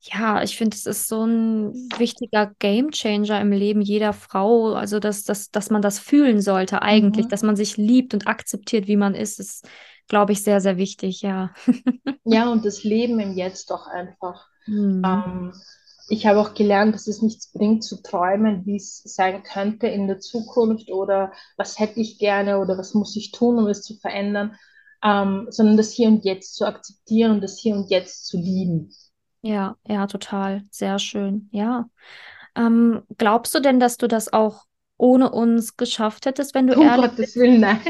ja, 0.00 0.42
ich 0.42 0.56
finde, 0.56 0.76
es 0.76 0.86
ist 0.86 1.08
so 1.08 1.24
ein 1.24 1.72
wichtiger 1.96 2.52
Gamechanger 2.58 3.40
im 3.40 3.52
Leben 3.52 3.80
jeder 3.80 4.12
Frau. 4.12 4.74
Also, 4.74 4.98
dass, 5.00 5.24
dass, 5.24 5.50
dass 5.50 5.70
man 5.70 5.82
das 5.82 5.98
fühlen 5.98 6.40
sollte 6.40 6.82
eigentlich, 6.82 7.26
Mhm. 7.26 7.28
dass 7.28 7.42
man 7.42 7.56
sich 7.56 7.76
liebt 7.76 8.14
und 8.14 8.26
akzeptiert, 8.26 8.86
wie 8.88 8.96
man 8.96 9.14
ist, 9.14 9.38
ist, 9.40 9.66
glaube 10.08 10.32
ich, 10.32 10.42
sehr, 10.42 10.60
sehr 10.60 10.76
wichtig, 10.78 11.22
ja. 11.22 11.52
Ja, 12.24 12.48
und 12.50 12.64
das 12.64 12.84
Leben 12.84 13.18
im 13.20 13.32
Jetzt 13.36 13.72
auch 13.72 13.86
einfach. 13.88 14.48
Mhm. 14.66 15.24
Ähm, 15.28 15.52
ich 16.08 16.26
habe 16.26 16.40
auch 16.40 16.54
gelernt, 16.54 16.94
dass 16.94 17.06
es 17.06 17.22
nichts 17.22 17.52
bringt 17.52 17.84
zu 17.84 18.02
träumen, 18.02 18.64
wie 18.64 18.76
es 18.76 19.02
sein 19.04 19.42
könnte 19.42 19.86
in 19.86 20.06
der 20.06 20.20
Zukunft 20.20 20.90
oder 20.90 21.32
was 21.56 21.78
hätte 21.78 22.00
ich 22.00 22.18
gerne 22.18 22.58
oder 22.58 22.78
was 22.78 22.94
muss 22.94 23.14
ich 23.16 23.30
tun, 23.30 23.58
um 23.58 23.66
es 23.66 23.82
zu 23.82 23.96
verändern, 23.96 24.56
ähm, 25.04 25.46
sondern 25.50 25.76
das 25.76 25.92
Hier 25.92 26.08
und 26.08 26.24
Jetzt 26.24 26.56
zu 26.56 26.66
akzeptieren 26.66 27.32
und 27.32 27.42
das 27.42 27.58
Hier 27.58 27.76
und 27.76 27.90
Jetzt 27.90 28.26
zu 28.26 28.38
lieben. 28.38 28.90
Ja, 29.42 29.76
ja, 29.86 30.06
total. 30.06 30.62
Sehr 30.70 30.98
schön. 30.98 31.48
Ja. 31.52 31.88
Ähm, 32.56 33.02
glaubst 33.18 33.54
du 33.54 33.60
denn, 33.60 33.78
dass 33.78 33.98
du 33.98 34.08
das 34.08 34.32
auch 34.32 34.64
ohne 34.96 35.30
uns 35.30 35.76
geschafft 35.76 36.26
hättest, 36.26 36.54
wenn 36.54 36.66
du 36.66 36.74
Um 36.74 36.86
ehrlich 36.86 37.10
Gottes 37.10 37.36
Willen, 37.36 37.60
nein. 37.60 37.80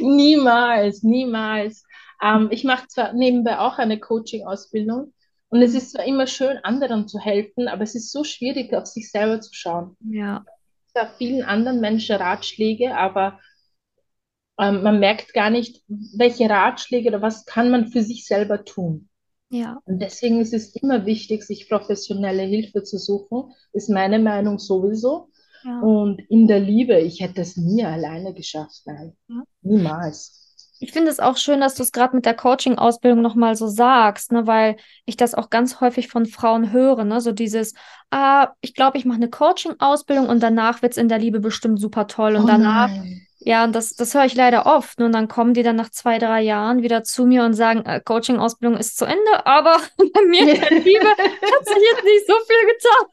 Niemals, 0.00 1.02
niemals. 1.02 1.84
Ähm, 2.22 2.48
ich 2.50 2.64
mache 2.64 2.86
zwar 2.88 3.14
nebenbei 3.14 3.58
auch 3.58 3.78
eine 3.78 3.98
Coaching-Ausbildung 3.98 5.12
und 5.52 5.62
es 5.62 5.74
ist 5.74 5.92
zwar 5.92 6.04
immer 6.06 6.26
schön, 6.26 6.58
anderen 6.64 7.06
zu 7.08 7.20
helfen, 7.20 7.68
aber 7.68 7.82
es 7.82 7.94
ist 7.94 8.10
so 8.10 8.24
schwierig, 8.24 8.74
auf 8.74 8.86
sich 8.86 9.10
selber 9.10 9.40
zu 9.40 9.54
schauen. 9.54 9.96
Ja, 10.00 10.44
da 10.94 11.06
vielen 11.18 11.42
anderen 11.44 11.80
Menschen 11.80 12.16
Ratschläge, 12.16 12.96
aber 12.96 13.38
ähm, 14.58 14.82
man 14.82 14.98
merkt 15.00 15.32
gar 15.34 15.50
nicht, 15.50 15.82
welche 15.88 16.48
Ratschläge 16.48 17.08
oder 17.08 17.22
was 17.22 17.44
kann 17.44 17.70
man 17.70 17.88
für 17.88 18.02
sich 18.02 18.26
selber 18.26 18.64
tun. 18.64 19.08
ja, 19.50 19.78
Und 19.84 20.00
deswegen 20.00 20.40
ist 20.40 20.54
es 20.54 20.74
immer 20.76 21.06
wichtig, 21.06 21.44
sich 21.44 21.68
professionelle 21.68 22.42
Hilfe 22.42 22.82
zu 22.82 22.98
suchen, 22.98 23.52
ist 23.72 23.90
meine 23.90 24.18
Meinung 24.18 24.58
sowieso. 24.58 25.30
ja. 25.64 25.80
Und 25.80 26.20
in 26.30 26.46
der 26.46 26.60
Liebe, 26.60 26.98
ich 27.00 27.20
hätte 27.20 27.40
es 27.42 27.56
nie 27.56 27.84
alleine 27.84 28.34
geschafft, 28.34 28.82
nein, 28.86 29.16
Ja. 29.28 29.44
niemals. 29.62 30.41
Ich 30.82 30.90
finde 30.90 31.12
es 31.12 31.20
auch 31.20 31.36
schön, 31.36 31.60
dass 31.60 31.76
du 31.76 31.84
es 31.84 31.92
gerade 31.92 32.16
mit 32.16 32.26
der 32.26 32.34
Coaching-Ausbildung 32.34 33.22
nochmal 33.22 33.54
so 33.54 33.68
sagst, 33.68 34.32
ne, 34.32 34.48
weil 34.48 34.74
ich 35.04 35.16
das 35.16 35.32
auch 35.32 35.48
ganz 35.48 35.80
häufig 35.80 36.08
von 36.08 36.26
Frauen 36.26 36.72
höre, 36.72 37.04
ne, 37.04 37.20
so 37.20 37.30
dieses, 37.30 37.74
ah, 38.10 38.48
ich 38.60 38.74
glaube, 38.74 38.98
ich 38.98 39.04
mache 39.04 39.18
eine 39.18 39.30
Coaching-Ausbildung 39.30 40.28
und 40.28 40.42
danach 40.42 40.82
wird 40.82 40.92
es 40.92 40.98
in 40.98 41.08
der 41.08 41.20
Liebe 41.20 41.38
bestimmt 41.38 41.78
super 41.80 42.08
toll 42.08 42.34
und 42.34 42.42
Oh 42.42 42.46
danach 42.48 42.88
nein. 42.88 43.28
Ja, 43.44 43.64
und 43.64 43.74
das, 43.74 43.94
das 43.94 44.14
höre 44.14 44.24
ich 44.24 44.34
leider 44.34 44.66
oft. 44.66 45.00
Und 45.00 45.12
dann 45.12 45.26
kommen 45.26 45.52
die 45.54 45.62
dann 45.62 45.76
nach 45.76 45.90
zwei, 45.90 46.18
drei 46.18 46.42
Jahren 46.42 46.82
wieder 46.82 47.02
zu 47.02 47.26
mir 47.26 47.44
und 47.44 47.54
sagen, 47.54 47.84
äh, 47.86 48.00
Coaching-Ausbildung 48.00 48.78
ist 48.78 48.96
zu 48.96 49.04
Ende, 49.04 49.46
aber 49.46 49.78
bei 49.96 50.22
mir 50.22 50.42
in 50.42 50.60
der 50.60 50.70
Liebe 50.70 51.08
hat 51.08 51.66
sich 51.66 51.82
jetzt 51.92 52.04
nicht 52.04 52.26
so 52.26 52.34
viel 52.46 52.66
getan. 52.72 53.06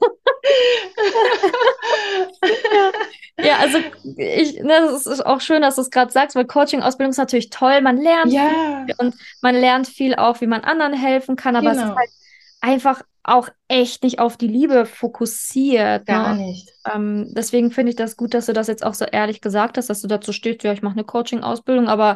ja. 3.38 3.45
ja, 3.45 3.57
also 3.57 3.79
ich, 4.17 4.62
ne, 4.62 4.81
das 4.91 5.07
ist 5.07 5.25
auch 5.25 5.41
schön, 5.41 5.62
dass 5.62 5.75
du 5.75 5.81
es 5.81 5.89
gerade 5.89 6.12
sagst, 6.12 6.36
weil 6.36 6.45
Coaching-Ausbildung 6.45 7.12
ist 7.12 7.17
natürlich 7.17 7.50
toll. 7.50 7.81
Man 7.81 7.98
lernt 7.98 8.31
Ja, 8.31 8.86
viel 8.86 8.95
und 9.00 9.15
man 9.41 9.55
lernt 9.55 9.88
viel 9.88 10.15
auch, 10.15 10.41
wie 10.41 10.48
man 10.48 10.62
anderen 10.62 10.93
helfen 10.93 11.36
kann, 11.36 11.55
aber 11.55 11.71
es 11.71 11.77
ist 11.77 11.83
genau. 11.83 11.95
halt 11.95 12.09
einfach 12.61 13.03
auch 13.23 13.49
echt 13.67 14.03
nicht 14.03 14.19
auf 14.19 14.37
die 14.37 14.47
Liebe 14.47 14.85
fokussiert. 14.85 16.09
Ne? 16.09 16.23
Gar 16.23 16.33
Und 16.33 16.37
nicht. 16.37 16.69
ähm, 16.91 17.31
deswegen 17.35 17.71
finde 17.71 17.91
ich 17.91 17.95
das 17.95 18.17
gut, 18.17 18.33
dass 18.33 18.45
du 18.47 18.53
das 18.53 18.67
jetzt 18.67 18.83
auch 18.85 18.93
so 18.93 19.05
ehrlich 19.05 19.41
gesagt 19.41 19.77
hast, 19.77 19.89
dass 19.89 20.01
du 20.01 20.07
dazu 20.07 20.33
stehst, 20.33 20.63
ja, 20.63 20.73
ich 20.73 20.81
mache 20.81 20.93
eine 20.93 21.03
Coaching-Ausbildung, 21.03 21.87
aber 21.89 22.15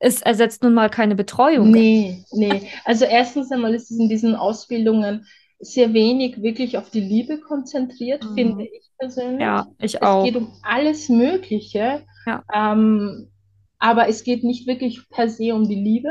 es 0.00 0.22
ersetzt 0.22 0.62
nun 0.62 0.74
mal 0.74 0.90
keine 0.90 1.16
Betreuung. 1.16 1.72
Nee, 1.72 2.24
nee. 2.32 2.70
Also 2.84 3.04
erstens 3.04 3.50
einmal 3.50 3.74
ist 3.74 3.90
es 3.90 3.98
in 3.98 4.08
diesen 4.08 4.34
Ausbildungen 4.36 5.26
sehr 5.60 5.92
wenig 5.92 6.40
wirklich 6.40 6.78
auf 6.78 6.90
die 6.90 7.00
Liebe 7.00 7.40
konzentriert, 7.40 8.24
Mhm. 8.24 8.34
finde 8.34 8.64
ich 8.64 8.90
persönlich. 8.98 9.44
Ja, 9.44 9.66
ich 9.78 10.02
Es 10.02 10.02
auch. 10.02 10.24
geht 10.24 10.36
um 10.36 10.52
alles 10.62 11.08
Mögliche, 11.08 12.04
Ja, 12.26 12.44
ähm, 12.52 13.30
aber 13.78 14.08
es 14.08 14.22
geht 14.22 14.44
nicht 14.44 14.66
wirklich 14.68 15.08
per 15.10 15.28
se 15.28 15.52
um 15.54 15.68
die 15.68 15.74
Liebe. 15.74 16.10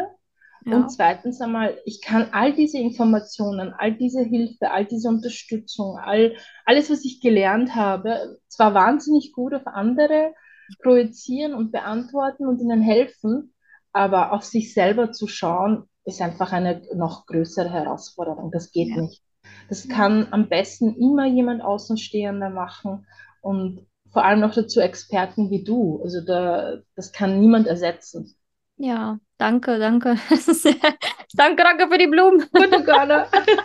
Ja, 0.67 0.75
Und 0.75 0.89
zweitens 0.89 1.39
einmal, 1.41 1.77
ich 1.85 2.01
kann 2.01 2.29
all 2.31 2.53
diese 2.53 2.77
Informationen, 2.77 3.73
all 3.77 3.93
diese 3.93 4.21
Hilfe, 4.21 4.71
all 4.71 4.85
diese 4.85 5.09
Unterstützung, 5.09 5.97
all, 5.97 6.35
alles, 6.65 6.89
was 6.89 7.05
ich 7.05 7.21
gelernt 7.21 7.75
habe, 7.75 8.37
zwar 8.47 8.73
wahnsinnig 8.73 9.31
gut 9.31 9.53
auf 9.53 9.65
andere 9.65 10.33
projizieren 10.81 11.53
und 11.53 11.71
beantworten 11.71 12.45
und 12.45 12.59
ihnen 12.59 12.81
helfen, 12.81 13.53
aber 13.93 14.33
auf 14.33 14.43
sich 14.43 14.73
selber 14.73 15.11
zu 15.11 15.27
schauen, 15.27 15.83
ist 16.03 16.21
einfach 16.21 16.51
eine 16.51 16.81
noch 16.95 17.25
größere 17.25 17.69
Herausforderung. 17.69 18.51
Das 18.51 18.71
geht 18.71 18.89
ja, 18.89 19.01
nicht. 19.01 19.23
Das 19.69 19.87
kann 19.87 20.27
am 20.31 20.49
besten 20.49 20.95
immer 20.95 21.25
jemand 21.25 21.61
Außenstehender 21.61 22.49
machen 22.49 23.05
und 23.41 23.85
vor 24.11 24.25
allem 24.25 24.39
noch 24.39 24.53
dazu 24.53 24.79
Experten 24.79 25.49
wie 25.49 25.63
du. 25.63 26.01
Also 26.03 26.21
da, 26.21 26.77
das 26.95 27.11
kann 27.11 27.39
niemand 27.39 27.67
ersetzen. 27.67 28.36
Ja, 28.77 29.19
danke, 29.37 29.79
danke. 29.79 30.15
Danke, 31.33 31.63
danke 31.63 31.87
für 31.89 31.97
die 31.97 32.07
Blumen. 32.07 32.45
Gute 32.55 32.83
Gala. 32.83 33.27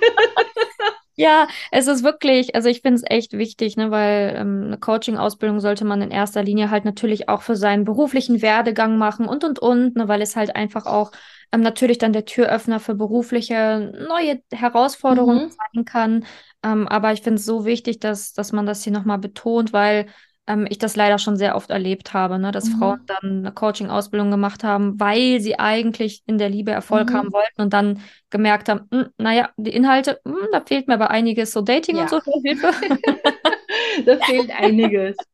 Ja, 1.14 1.46
es 1.70 1.88
ist 1.88 2.02
wirklich, 2.02 2.54
also 2.54 2.70
ich 2.70 2.80
finde 2.80 2.96
es 2.96 3.02
echt 3.06 3.34
wichtig, 3.34 3.76
ne, 3.76 3.90
weil 3.90 4.34
ähm, 4.34 4.62
eine 4.66 4.78
Coaching-Ausbildung 4.78 5.60
sollte 5.60 5.84
man 5.84 6.00
in 6.00 6.10
erster 6.10 6.42
Linie 6.42 6.70
halt 6.70 6.86
natürlich 6.86 7.28
auch 7.28 7.42
für 7.42 7.54
seinen 7.54 7.84
beruflichen 7.84 8.40
Werdegang 8.40 8.96
machen 8.96 9.28
und 9.28 9.44
und 9.44 9.58
und, 9.58 9.94
ne, 9.94 10.08
weil 10.08 10.22
es 10.22 10.36
halt 10.36 10.56
einfach 10.56 10.86
auch 10.86 11.12
ähm, 11.52 11.60
natürlich 11.60 11.98
dann 11.98 12.14
der 12.14 12.24
Türöffner 12.24 12.80
für 12.80 12.94
berufliche 12.94 13.92
neue 14.08 14.40
Herausforderungen 14.52 15.48
Mhm. 15.48 15.50
sein 15.74 15.84
kann. 15.84 16.24
Ähm, 16.62 16.88
aber 16.88 17.12
ich 17.12 17.20
finde 17.20 17.38
es 17.40 17.44
so 17.44 17.66
wichtig, 17.66 18.00
dass, 18.00 18.32
dass 18.32 18.52
man 18.52 18.64
das 18.64 18.82
hier 18.82 18.92
nochmal 18.92 19.18
betont, 19.18 19.72
weil 19.74 20.06
ähm, 20.46 20.66
ich 20.68 20.78
das 20.78 20.96
leider 20.96 21.18
schon 21.18 21.36
sehr 21.36 21.56
oft 21.56 21.70
erlebt 21.70 22.14
habe, 22.14 22.38
ne, 22.38 22.52
dass 22.52 22.68
Frauen 22.68 22.94
Mhm. 22.94 23.06
dann 23.06 23.38
eine 23.38 23.52
Coaching-Ausbildung 23.52 24.30
gemacht 24.30 24.64
haben, 24.64 24.98
weil 25.00 25.40
sie 25.40 25.58
eigentlich 25.58 26.22
in 26.26 26.38
der 26.38 26.48
Liebe 26.50 26.70
Erfolg 26.72 27.12
haben 27.14 27.28
Mhm. 27.28 27.32
wollten 27.32 27.62
und 27.62 27.72
dann 27.72 28.00
gemerkt 28.30 28.68
haben, 28.68 28.88
hm, 28.92 29.06
naja, 29.18 29.50
die 29.56 29.70
Inhalte, 29.74 30.20
hm, 30.26 30.36
da 30.52 30.60
fehlt 30.62 30.88
mir 30.88 30.94
aber 30.94 31.10
einiges, 31.10 31.52
so 31.52 31.62
Dating 31.62 31.98
und 31.98 32.10
so, 32.10 32.20
Ja, 32.42 32.42
Hilfe. 32.44 32.70
da 34.06 34.18
fehlt 34.18 34.50
einiges. 34.50 35.28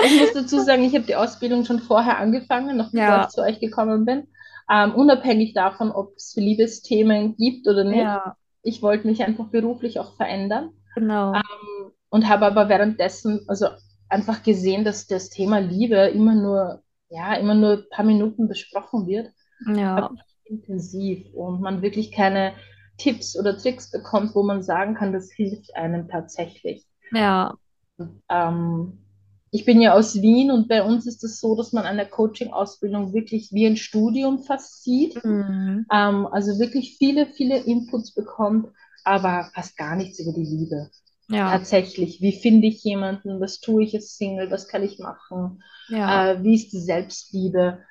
Ich 0.00 0.14
muss 0.14 0.32
dazu 0.32 0.60
sagen, 0.60 0.84
ich 0.84 0.94
habe 0.94 1.04
die 1.06 1.16
Ausbildung 1.16 1.64
schon 1.64 1.80
vorher 1.80 2.18
angefangen, 2.18 2.76
noch 2.76 2.92
bevor 2.92 3.16
ich 3.16 3.28
Ja, 3.28 3.30
zu 3.30 3.42
euch 3.42 3.60
gekommen 3.60 4.04
bin. 4.04 4.28
Ähm, 4.70 4.94
unabhängig 4.94 5.52
davon, 5.54 5.90
ob 5.92 6.14
es 6.16 6.34
Liebesthemen 6.36 7.36
gibt 7.36 7.68
oder 7.68 7.84
nicht. 7.84 8.22
ja, 8.22 8.36
Ich 8.62 8.80
wollte 8.82 9.06
mich 9.06 9.22
einfach 9.24 9.48
beruflich 9.50 10.00
auch 10.00 10.16
verändern. 10.16 10.70
genau. 10.94 11.44
Ähm, 11.52 11.92
und 12.10 12.28
habe 12.28 12.46
aber 12.46 12.68
währenddessen 12.68 13.42
also 13.48 13.68
einfach 14.08 14.42
gesehen, 14.42 14.84
dass 14.84 15.06
das 15.06 15.30
Thema 15.30 15.58
Liebe 15.60 15.96
immer 16.08 16.34
nur, 16.34 16.82
ja, 17.08 17.34
immer 17.34 17.54
nur 17.54 17.72
ein 17.78 17.88
paar 17.90 18.04
Minuten 18.04 18.48
besprochen 18.48 19.06
wird, 19.06 19.30
Ja, 19.66 20.08
intensiv 20.44 21.26
und 21.34 21.60
man 21.60 21.82
wirklich 21.82 22.10
keine 22.12 22.54
Tipps 22.96 23.36
oder 23.38 23.58
Tricks 23.58 23.90
bekommt, 23.90 24.34
wo 24.34 24.42
man 24.42 24.62
sagen 24.62 24.94
kann, 24.94 25.12
das 25.12 25.30
hilft 25.32 25.74
einem 25.76 26.08
tatsächlich. 26.08 26.86
ja, 27.10 27.56
Ähm, 28.28 28.98
ich 29.50 29.64
bin 29.64 29.80
ja 29.80 29.94
aus 29.94 30.20
Wien 30.20 30.50
und 30.50 30.68
bei 30.68 30.82
uns 30.82 31.06
ist 31.06 31.22
es 31.24 31.40
so, 31.40 31.54
dass 31.56 31.72
man 31.72 31.84
eine 31.84 32.06
Coaching-Ausbildung 32.08 33.12
wirklich 33.12 33.52
wie 33.52 33.66
ein 33.66 33.76
Studium 33.76 34.40
fast 34.42 34.82
sieht. 34.82 35.14
mhm. 35.14 35.84
Ähm, 35.92 36.26
also 36.26 36.58
wirklich 36.58 36.96
viele, 36.98 37.26
viele 37.26 37.58
Inputs 37.58 38.14
bekommt, 38.14 38.68
aber 39.04 39.50
fast 39.54 39.76
gar 39.76 39.96
nichts 39.96 40.18
über 40.20 40.32
die 40.32 40.44
Liebe. 40.46 40.90
Ja, 41.28 41.50
Tatsächlich, 41.52 42.20
wie 42.20 42.32
finde 42.40 42.66
ich 42.68 42.82
jemanden? 42.84 43.40
Was 43.40 43.60
tue 43.60 43.84
ich 43.84 43.94
als 43.94 44.16
Single? 44.16 44.50
Was 44.50 44.68
kann 44.68 44.82
ich 44.82 44.98
machen? 44.98 45.62
ja. 45.88 46.30
Äh, 46.32 46.42
wie 46.42 46.54
ist 46.54 46.72
die 46.72 46.80
Selbstliebe? 46.80 47.82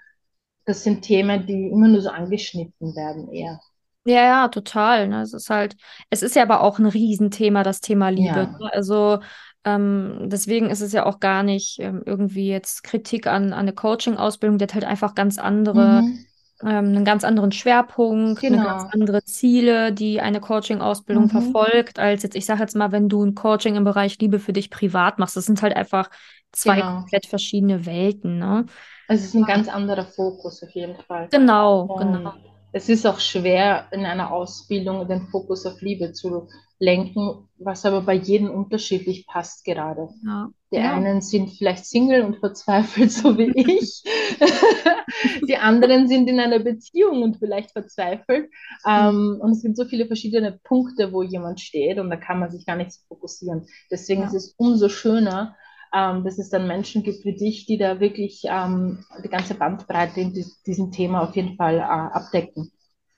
Das 0.65 0.83
sind 0.83 1.03
Themen, 1.03 1.45
die 1.47 1.69
immer 1.69 1.87
nur 1.89 2.01
so 2.01 2.09
angeschnitten 2.09 2.95
werden, 2.95 3.31
eher. 3.31 3.59
Ja, 4.05 4.21
ja, 4.23 4.47
total. 4.49 5.07
Ne? 5.07 5.21
Es 5.21 5.33
ist 5.33 5.49
halt, 5.49 5.77
es 6.09 6.23
ist 6.23 6.35
ja 6.35 6.43
aber 6.43 6.61
auch 6.61 6.77
ein 6.77 6.85
Riesenthema, 6.85 7.63
das 7.63 7.79
Thema 7.79 8.09
Liebe. 8.09 8.39
Ja. 8.39 8.45
Ne? 8.59 8.69
Also 8.73 9.19
ähm, 9.63 10.27
deswegen 10.29 10.69
ist 10.69 10.81
es 10.81 10.91
ja 10.91 11.05
auch 11.05 11.19
gar 11.21 11.41
nicht 11.43 11.79
ähm, 11.79 12.03
irgendwie 12.05 12.49
jetzt 12.49 12.83
Kritik 12.83 13.27
an, 13.27 13.53
an 13.53 13.59
eine 13.59 13.73
Coaching-Ausbildung, 13.73 14.57
die 14.57 14.63
hat 14.63 14.73
halt 14.73 14.83
einfach 14.83 15.15
ganz 15.15 15.37
andere, 15.37 16.01
Mhm. 16.01 16.25
Ähm, 16.65 16.85
einen 16.87 17.05
ganz 17.05 17.23
anderen 17.23 17.51
Schwerpunkt, 17.51 18.47
eine 18.47 18.59
ganz 18.59 18.83
Genau. 18.83 18.89
andere 18.91 19.23
Ziele, 19.23 19.93
die 19.93 20.21
eine 20.21 20.39
Coaching-Ausbildung 20.41 21.27
Mhm. 21.27 21.29
verfolgt, 21.29 21.99
als 21.99 22.23
jetzt, 22.23 22.35
ich 22.35 22.45
sage 22.45 22.61
jetzt 22.61 22.75
mal, 22.75 22.91
wenn 22.91 23.09
du 23.09 23.23
ein 23.23 23.35
Coaching 23.35 23.75
im 23.75 23.83
Bereich 23.83 24.19
Liebe 24.19 24.39
für 24.39 24.53
dich 24.53 24.69
privat 24.69 25.19
machst. 25.19 25.35
Das 25.37 25.45
sind 25.45 25.61
halt 25.61 25.75
einfach 25.75 26.09
zwei 26.51 26.81
Genau. 26.81 26.95
komplett 26.95 27.25
verschiedene 27.27 27.85
Welten, 27.85 28.39
ne? 28.39 28.65
Also 29.07 29.23
es 29.23 29.29
ist 29.29 29.35
ein 29.35 29.45
ganz 29.45 29.67
anderer 29.67 30.05
Fokus 30.05 30.63
auf 30.63 30.69
jeden 30.71 30.95
Fall. 31.03 31.31
Genau, 31.31 31.89
genau. 31.95 32.21
Und 32.21 32.33
es 32.71 32.89
ist 32.89 33.05
auch 33.05 33.19
schwer, 33.19 33.87
in 33.91 34.05
einer 34.05 34.31
Ausbildung 34.31 35.07
den 35.07 35.27
Fokus 35.27 35.65
auf 35.65 35.81
Liebe 35.81 36.11
zu 36.13 36.47
lenken, 36.83 37.49
was 37.57 37.85
aber 37.85 38.01
bei 38.01 38.13
jedem 38.15 38.49
unterschiedlich 38.51 39.27
passt 39.27 39.65
gerade. 39.65 40.09
Ja, 40.21 40.51
Die 40.73 40.79
ja, 40.79 40.83
einen 40.83 41.21
sind 41.21 41.51
vielleicht 41.51 41.85
Single 41.85 42.23
und 42.23 42.37
verzweifelt, 42.39 43.11
so 43.13 43.37
wie 43.37 43.51
ich. 43.55 44.03
Die 45.47 45.57
anderen 45.57 46.07
sind 46.07 46.27
in 46.29 46.39
einer 46.39 46.59
Beziehung 46.59 47.21
und 47.23 47.37
vielleicht 47.37 47.71
verzweifelt. 47.71 48.49
Ähm, 48.85 49.37
und 49.41 49.51
es 49.51 49.61
gibt 49.61 49.77
so 49.77 49.85
viele 49.85 50.07
verschiedene 50.07 50.59
Punkte, 50.63 51.11
wo 51.13 51.23
jemand 51.23 51.59
steht 51.61 51.99
und 51.99 52.09
da 52.09 52.17
kann 52.17 52.39
man 52.39 52.51
sich 52.51 52.65
gar 52.65 52.75
nicht 52.75 52.91
so 52.91 53.01
fokussieren. 53.07 53.67
Deswegen 53.91 54.23
Ja. 54.23 54.23
ist 54.23 54.33
es 54.33 54.55
umso 54.57 54.89
schöner, 54.89 55.55
ähm, 55.93 56.23
dass 56.23 56.39
es 56.39 56.49
dann 56.49 56.67
Menschen 56.67 57.03
gibt 57.03 57.23
wie 57.25 57.35
dich, 57.35 57.65
die 57.65 57.77
da 57.77 57.99
wirklich 57.99 58.41
ähm, 58.45 59.05
die 59.23 59.29
ganze 59.29 59.53
Bandbreite 59.55 60.19
in 60.21 60.33
dies- 60.33 60.61
diesem 60.63 60.91
Thema 60.91 61.21
auf 61.23 61.35
jeden 61.35 61.55
Fall 61.55 61.77
äh, 61.77 61.81
abdecken. 61.81 62.71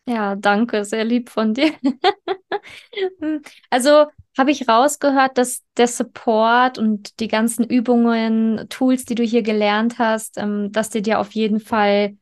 ja, 0.08 0.36
danke, 0.36 0.86
sehr 0.86 1.04
lieb 1.06 1.30
von 1.30 1.54
dir. 1.54 1.74
Also 3.70 4.06
habe 4.38 4.52
ich 4.52 4.68
rausgehört, 4.68 5.38
dass 5.38 5.64
der 5.78 5.88
Support 5.88 6.78
und 6.78 7.20
die 7.20 7.28
ganzen 7.28 7.64
Übungen, 7.66 8.68
Tools, 8.70 9.06
die 9.06 9.16
du 9.16 9.24
hier 9.24 9.44
gelernt 9.44 9.98
hast, 10.00 10.38
ähm, 10.38 10.72
dass 10.72 10.90
die 10.90 11.02
dir 11.02 11.20
auf 11.20 11.32
jeden 11.32 11.60
Fall 11.60 12.18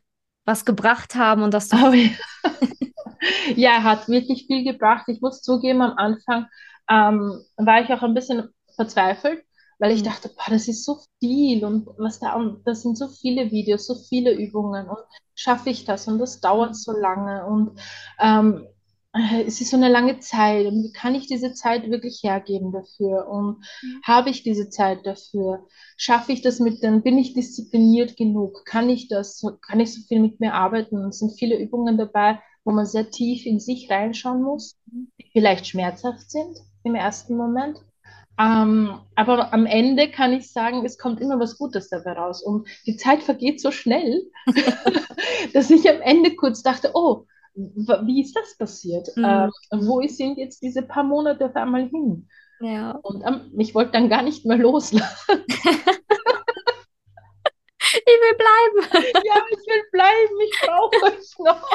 was 0.45 0.65
gebracht 0.65 1.15
haben 1.15 1.41
und 1.43 1.53
dass 1.53 1.69
du 1.69 1.77
Aber 1.77 1.95
ja, 1.95 2.09
ja, 3.55 3.83
hat 3.83 4.07
wirklich 4.07 4.45
viel 4.47 4.63
gebracht. 4.63 5.05
Ich 5.07 5.21
muss 5.21 5.41
zugeben, 5.41 5.81
am 5.81 5.97
Anfang 5.97 6.47
ähm, 6.89 7.43
war 7.57 7.81
ich 7.81 7.89
auch 7.93 8.01
ein 8.03 8.13
bisschen 8.13 8.49
verzweifelt, 8.75 9.43
weil 9.79 9.91
ich 9.91 10.03
Hm, 10.03 10.03
dachte, 10.03 10.29
boah, 10.29 10.49
das 10.51 10.67
ist 10.67 10.85
so 10.85 10.99
viel 11.19 11.63
und 11.65 11.87
was 11.97 12.19
da, 12.19 12.33
und 12.35 12.65
das 12.67 12.81
sind 12.81 12.97
so 12.97 13.07
viele 13.09 13.51
Videos, 13.51 13.85
so 13.87 13.95
viele 14.09 14.33
Übungen 14.33 14.87
und 14.89 14.99
schaffe 15.35 15.69
ich 15.69 15.85
das 15.85 16.07
und 16.07 16.19
das 16.19 16.39
dauert 16.41 16.75
so 16.75 16.91
lange 16.91 17.45
und 17.45 17.79
ähm, 18.19 18.67
äh, 18.67 18.72
es 19.13 19.61
ist 19.61 19.69
so 19.69 19.77
eine 19.77 19.89
lange 19.89 20.19
Zeit 20.19 20.65
und 20.65 20.83
wie 20.83 20.91
kann 20.91 21.13
ich 21.13 21.27
diese 21.27 21.53
Zeit 21.53 21.89
wirklich 21.89 22.21
hergeben 22.23 22.71
dafür 22.71 23.27
und 23.27 23.63
habe 24.03 24.31
ich 24.31 24.41
diese 24.41 24.69
Zeit 24.69 25.05
dafür? 25.05 25.67
Schaffe 25.97 26.31
ich 26.31 26.41
das 26.41 26.59
mit 26.59 26.81
den, 26.81 27.03
bin 27.03 27.19
ich 27.19 27.33
diszipliniert 27.33 28.17
genug? 28.17 28.65
Kann 28.65 28.89
ich 28.89 29.07
das, 29.09 29.45
kann 29.61 29.79
ich 29.79 29.93
so 29.93 30.01
viel 30.07 30.19
mit 30.19 30.39
mir 30.39 30.55
arbeiten? 30.55 31.05
Es 31.05 31.19
sind 31.19 31.37
viele 31.37 31.59
Übungen 31.59 31.97
dabei, 31.97 32.39
wo 32.63 32.71
man 32.71 32.87
sehr 32.87 33.11
tief 33.11 33.45
in 33.45 33.59
sich 33.59 33.89
reinschauen 33.91 34.41
muss, 34.41 34.79
die 34.87 35.29
vielleicht 35.31 35.67
schmerzhaft 35.67 36.31
sind 36.31 36.57
im 36.83 36.95
ersten 36.95 37.37
Moment. 37.37 37.77
Ähm, 38.39 38.99
aber 39.13 39.53
am 39.53 39.67
Ende 39.67 40.09
kann 40.09 40.33
ich 40.33 40.51
sagen, 40.51 40.83
es 40.85 40.97
kommt 40.97 41.21
immer 41.21 41.39
was 41.39 41.59
Gutes 41.59 41.89
dabei 41.89 42.13
raus. 42.13 42.41
Und 42.41 42.67
die 42.87 42.97
Zeit 42.97 43.21
vergeht 43.21 43.61
so 43.61 43.69
schnell, 43.69 44.23
dass 45.53 45.69
ich 45.69 45.87
am 45.87 46.01
Ende 46.01 46.35
kurz 46.35 46.63
dachte, 46.63 46.91
oh, 46.95 47.27
wie 47.55 48.21
ist 48.21 48.35
das 48.35 48.57
passiert? 48.57 49.07
hm, 49.15 49.23
Ähm, 49.23 49.51
wo 49.71 50.01
sind 50.07 50.37
jetzt 50.37 50.61
diese 50.61 50.81
paar 50.83 51.03
Monate 51.03 51.45
auf 51.45 51.55
einmal 51.55 51.87
hin? 51.89 52.27
ja. 52.59 53.01
Und 53.01 53.23
ähm, 53.25 53.51
ich 53.57 53.75
wollte 53.75 53.91
dann 53.93 54.09
gar 54.09 54.21
nicht 54.23 54.45
mehr 54.45 54.57
loslassen. 54.57 55.27
Ich 57.79 58.05
will 58.05 58.37
bleiben. 58.37 59.23
Ja, 59.23 59.35
ich 59.51 59.57
will 59.67 59.83
bleiben, 59.91 60.41
ich 60.47 60.59
brauche 60.61 61.03
euch 61.05 61.37
noch. 61.39 61.69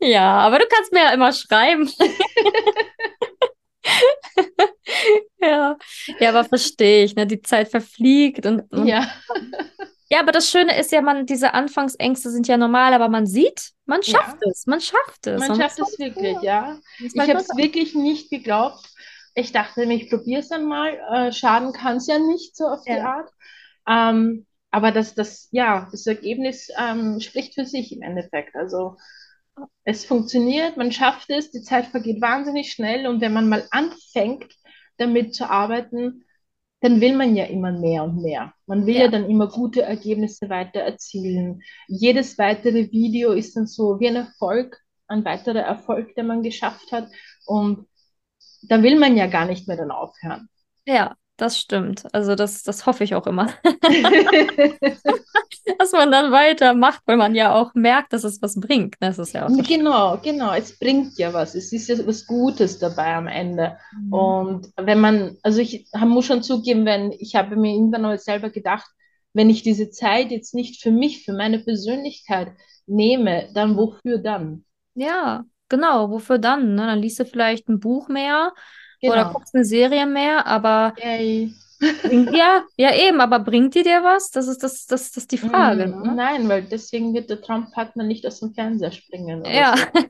Ja, 0.00 0.38
aber 0.40 0.58
du 0.58 0.66
kannst 0.68 0.92
mir 0.92 1.00
ja 1.04 1.12
immer 1.12 1.32
schreiben. 1.32 1.88
Ja, 5.40 5.76
ja, 6.18 6.28
aber 6.30 6.44
verstehe 6.44 7.04
ich, 7.04 7.14
ne? 7.14 7.26
Die 7.26 7.40
Zeit 7.42 7.68
verfliegt 7.70 8.46
und, 8.46 8.60
und 8.72 8.86
Ja, 8.86 9.10
ja, 10.10 10.20
aber 10.20 10.32
das 10.32 10.50
Schöne 10.50 10.78
ist 10.78 10.92
ja, 10.92 11.02
man, 11.02 11.26
diese 11.26 11.54
Anfangsängste 11.54 12.30
sind 12.30 12.48
ja 12.48 12.56
normal, 12.56 12.92
aber 12.94 13.08
man 13.08 13.26
sieht, 13.26 13.72
man 13.86 14.02
Ja. 14.02 14.18
schafft 14.18 14.42
es, 14.50 14.66
man 14.66 14.80
schafft 14.80 15.26
es. 15.26 15.40
man 15.40 15.54
schafft 15.54 15.78
es 15.78 15.98
wirklich, 15.98 16.40
ja. 16.42 16.78
ist 16.98 17.14
Ich 17.14 17.22
habe 17.22 17.38
es 17.38 17.56
wirklich 17.56 17.94
nicht 17.94 18.30
geglaubt. 18.30 18.86
Ich 19.34 19.52
dachte 19.52 19.86
mir, 19.86 19.94
ich 19.94 20.10
probiere 20.10 20.40
es 20.40 20.50
einmal. 20.50 20.98
Äh, 21.12 21.32
schaden 21.32 21.72
kann 21.72 21.98
es 21.98 22.06
ja 22.08 22.18
nicht 22.18 22.56
so 22.56 22.66
auf 22.66 22.82
die 22.84 22.90
Ja. 22.92 23.04
Art. 23.04 23.30
Ähm, 23.88 24.46
aber 24.72 24.92
das, 24.92 25.14
das, 25.14 25.48
ja, 25.52 25.88
das 25.90 26.06
Ergebnis 26.06 26.68
ähm, 26.78 27.20
spricht 27.20 27.54
für 27.54 27.64
sich 27.64 27.92
im 27.92 28.02
Endeffekt. 28.02 28.54
Also 28.56 28.96
es 29.84 30.04
funktioniert, 30.04 30.76
man 30.76 30.92
schafft 30.92 31.30
es, 31.30 31.50
die 31.50 31.62
Zeit 31.62 31.86
vergeht 31.86 32.20
wahnsinnig 32.20 32.72
schnell 32.72 33.06
und 33.06 33.20
wenn 33.20 33.32
man 33.32 33.48
mal 33.48 33.66
anfängt, 33.70 34.52
damit 34.98 35.34
zu 35.34 35.48
arbeiten, 35.48 36.24
dann 36.80 37.00
will 37.00 37.14
man 37.16 37.36
ja 37.36 37.44
immer 37.44 37.72
mehr 37.72 38.04
und 38.04 38.22
mehr. 38.22 38.52
Man 38.66 38.86
will 38.86 38.96
ja, 38.96 39.02
Ja. 39.02 39.08
dann 39.08 39.28
immer 39.28 39.48
gute 39.48 39.82
Ergebnisse 39.82 40.48
weiter 40.48 40.80
erzielen. 40.80 41.62
Jedes 41.88 42.38
weitere 42.38 42.90
Video 42.90 43.32
ist 43.32 43.56
dann 43.56 43.66
so 43.66 44.00
wie 44.00 44.08
ein 44.08 44.16
Erfolg, 44.16 44.78
ein 45.08 45.24
weiterer 45.24 45.60
Erfolg, 45.60 46.14
den 46.14 46.26
man 46.26 46.42
geschafft 46.42 46.92
hat. 46.92 47.08
Und 47.46 47.86
da 48.62 48.82
will 48.82 48.98
man 48.98 49.16
ja 49.16 49.26
gar 49.26 49.46
nicht 49.46 49.68
mehr 49.68 49.76
dann 49.76 49.90
aufhören. 49.90 50.48
Ja, 50.86 51.16
das 51.40 51.58
stimmt. 51.58 52.04
Also 52.12 52.34
das, 52.34 52.62
das 52.62 52.86
hoffe 52.86 53.04
ich 53.04 53.14
auch 53.14 53.26
immer, 53.26 53.46
dass 55.78 55.92
man 55.92 56.12
dann 56.12 56.32
weitermacht, 56.32 57.00
weil 57.06 57.16
man 57.16 57.34
ja 57.34 57.54
auch 57.54 57.72
merkt, 57.74 58.12
dass 58.12 58.24
es 58.24 58.42
was 58.42 58.60
bringt. 58.60 58.96
Das 59.00 59.18
ist 59.18 59.32
ja 59.32 59.46
auch 59.46 59.50
so 59.50 59.62
Genau, 59.62 60.18
genau. 60.22 60.52
Es 60.52 60.78
bringt 60.78 61.16
ja 61.18 61.32
was. 61.32 61.54
Es 61.54 61.72
ist 61.72 61.88
ja 61.88 61.96
was 62.06 62.26
Gutes 62.26 62.78
dabei 62.78 63.14
am 63.14 63.26
Ende. 63.26 63.78
schön. 63.90 64.12
Und 64.12 64.68
wenn 64.76 65.00
man, 65.00 65.38
also 65.42 65.60
ich 65.60 65.86
muss 65.98 66.26
schon 66.26 66.42
zugeben, 66.42 66.84
wenn 66.84 67.12
ich 67.12 67.34
habe 67.34 67.56
mir 67.56 67.72
irgendwann 67.72 68.02
mal 68.02 68.18
selber 68.18 68.50
gedacht, 68.50 68.90
wenn 69.32 69.48
ich 69.48 69.62
diese 69.62 69.90
Zeit 69.90 70.30
jetzt 70.30 70.54
nicht 70.54 70.82
für 70.82 70.90
mich, 70.90 71.24
für 71.24 71.32
meine 71.32 71.60
Persönlichkeit 71.60 72.52
nehme, 72.86 73.48
dann 73.54 73.76
wofür 73.76 74.18
dann? 74.18 74.64
Ja, 74.94 75.44
genau. 75.68 76.10
Wofür 76.10 76.38
dann? 76.38 76.74
Ne? 76.74 76.86
Dann 76.86 76.98
liest 76.98 77.20
du 77.20 77.24
vielleicht 77.24 77.68
ein 77.68 77.80
Buch 77.80 78.08
mehr 78.08 78.52
oder 79.04 79.22
Genau. 79.22 79.26
guckst 79.26 79.54
eine 79.54 79.64
Serie 79.64 80.06
mehr, 80.06 80.46
aber 80.46 80.94
Yay. 80.96 81.54
bringt, 82.02 82.34
ja, 82.34 82.64
ja 82.76 82.94
eben, 82.94 83.20
aber 83.20 83.38
bringt 83.40 83.74
die 83.74 83.82
dir 83.82 84.02
was? 84.02 84.30
Das 84.30 84.48
ist 84.48 84.62
das, 84.62 84.86
das, 84.86 85.12
das 85.12 85.26
die 85.26 85.38
Frage, 85.38 85.86
Mm, 85.86 85.88
ne? 85.88 86.12
Nein, 86.16 86.48
weil 86.48 86.62
deswegen 86.64 87.14
wird 87.14 87.30
der 87.30 87.40
Traumpartner 87.40 88.04
nicht 88.04 88.26
aus 88.26 88.40
dem 88.40 88.52
Fernseher 88.54 88.92
springen 88.92 89.46
oder 89.46 89.54
Ja, 89.54 89.64
so. 89.64 89.84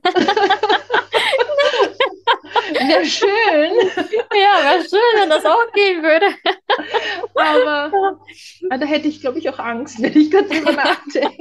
Wäre 2.78 3.04
schön, 3.04 3.72
ja, 4.32 4.64
wäre 4.64 4.82
schön, 4.88 5.20
wenn 5.20 5.30
das 5.30 5.44
auch 5.44 5.72
gehen 5.72 6.02
würde. 6.02 6.26
aber 7.34 8.18
ah, 8.70 8.78
da 8.78 8.86
hätte 8.86 9.08
ich, 9.08 9.20
glaube 9.20 9.38
ich, 9.38 9.48
auch 9.48 9.58
Angst, 9.58 10.00
wenn 10.02 10.16
ich 10.16 10.30
gerade 10.30 10.48
drüber 10.48 10.72
nachdenke. 10.72 11.36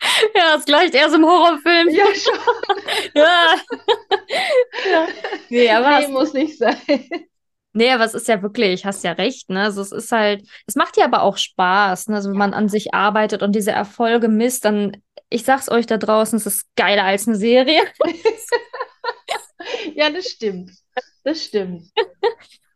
Ja, 0.34 0.56
das 0.56 0.64
gleicht 0.64 0.94
erst 0.94 1.14
im 1.14 1.24
Horrorfilm. 1.24 1.88
Ja, 1.90 2.06
schon. 2.14 2.38
Ja. 3.14 3.54
Ja. 4.90 5.06
Nee, 5.48 5.70
aber 5.70 5.98
Nee, 5.98 6.04
es, 6.04 6.10
muss 6.10 6.32
nicht 6.32 6.58
sein. 6.58 6.76
nee, 7.72 7.90
aber 7.90 8.04
es 8.04 8.14
ist 8.14 8.28
ja 8.28 8.42
wirklich, 8.42 8.84
hast 8.84 9.04
ja 9.04 9.12
recht, 9.12 9.50
ne? 9.50 9.62
Also 9.62 9.80
es 9.82 9.92
ist 9.92 10.12
halt, 10.12 10.46
es 10.66 10.74
macht 10.76 10.96
ja 10.96 11.04
aber 11.04 11.22
auch 11.22 11.36
Spaß, 11.36 12.08
ne? 12.08 12.16
Also 12.16 12.30
wenn 12.30 12.36
man 12.38 12.54
an 12.54 12.68
sich 12.68 12.94
arbeitet 12.94 13.42
und 13.42 13.54
diese 13.54 13.72
Erfolge 13.72 14.28
misst, 14.28 14.64
dann, 14.64 14.96
ich 15.30 15.44
sag's 15.44 15.70
euch 15.70 15.86
da 15.86 15.96
draußen, 15.96 16.36
es 16.38 16.46
ist 16.46 16.66
geiler 16.76 17.04
als 17.04 17.26
eine 17.26 17.36
Serie. 17.36 17.82
Ja, 19.94 20.10
das 20.10 20.26
stimmt. 20.26 20.70
Das 21.24 21.44
stimmt. 21.44 21.82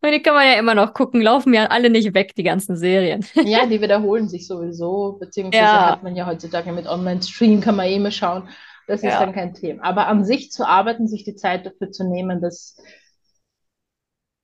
Und 0.04 0.10
die 0.12 0.20
kann 0.22 0.34
man 0.34 0.46
ja 0.46 0.54
immer 0.58 0.74
noch 0.74 0.94
gucken, 0.94 1.20
laufen 1.20 1.54
ja 1.54 1.66
alle 1.66 1.88
nicht 1.90 2.12
weg, 2.14 2.34
die 2.34 2.42
ganzen 2.42 2.76
Serien. 2.76 3.24
Ja, 3.34 3.66
die 3.66 3.80
wiederholen 3.80 4.28
sich 4.28 4.46
sowieso, 4.46 5.16
beziehungsweise 5.20 5.72
Ja. 5.76 5.90
hat 5.92 6.02
man 6.02 6.16
ja 6.16 6.26
heutzutage 6.26 6.72
mit 6.72 6.86
Online-Stream, 6.86 7.60
kann 7.60 7.76
man 7.76 7.86
eh 7.86 7.96
immer 7.96 8.10
schauen. 8.10 8.48
Das 8.88 9.00
ist 9.00 9.06
Ja. 9.06 9.20
dann 9.20 9.32
kein 9.32 9.54
Thema. 9.54 9.84
Aber 9.84 10.08
an 10.08 10.24
sich 10.24 10.50
zu 10.50 10.66
arbeiten, 10.66 11.06
sich 11.06 11.24
die 11.24 11.36
Zeit 11.36 11.64
dafür 11.66 11.92
zu 11.92 12.04
nehmen, 12.04 12.40
das 12.40 12.76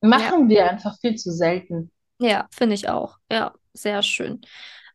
machen 0.00 0.48
wir 0.48 0.70
einfach 0.70 0.96
viel 1.00 1.16
zu 1.16 1.32
selten. 1.32 1.90
Ja, 2.20 2.46
finde 2.50 2.74
ich 2.74 2.88
auch. 2.88 3.18
Ja, 3.30 3.52
sehr 3.72 4.02
schön. 4.02 4.40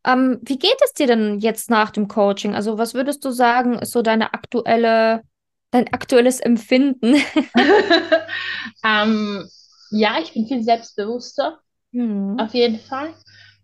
Ähm, 0.05 0.39
wie 0.43 0.57
geht 0.59 0.77
es 0.83 0.93
dir 0.93 1.07
denn 1.07 1.39
jetzt 1.39 1.69
nach 1.69 1.91
dem 1.91 2.07
Coaching? 2.07 2.55
Also, 2.55 2.77
was 2.77 2.93
würdest 2.93 3.23
du 3.23 3.31
sagen, 3.31 3.79
ist 3.79 3.91
so 3.91 4.01
deine 4.01 4.33
aktuelle, 4.33 5.21
dein 5.71 5.91
aktuelles 5.93 6.39
Empfinden? 6.41 7.15
Ähm, 8.83 9.47
ja, 9.93 10.19
ich 10.21 10.33
bin 10.33 10.47
viel 10.47 10.63
selbstbewusster, 10.63 11.59
Hm. 11.93 12.37
auf 12.37 12.53
jeden 12.53 12.79
Fall. 12.79 13.13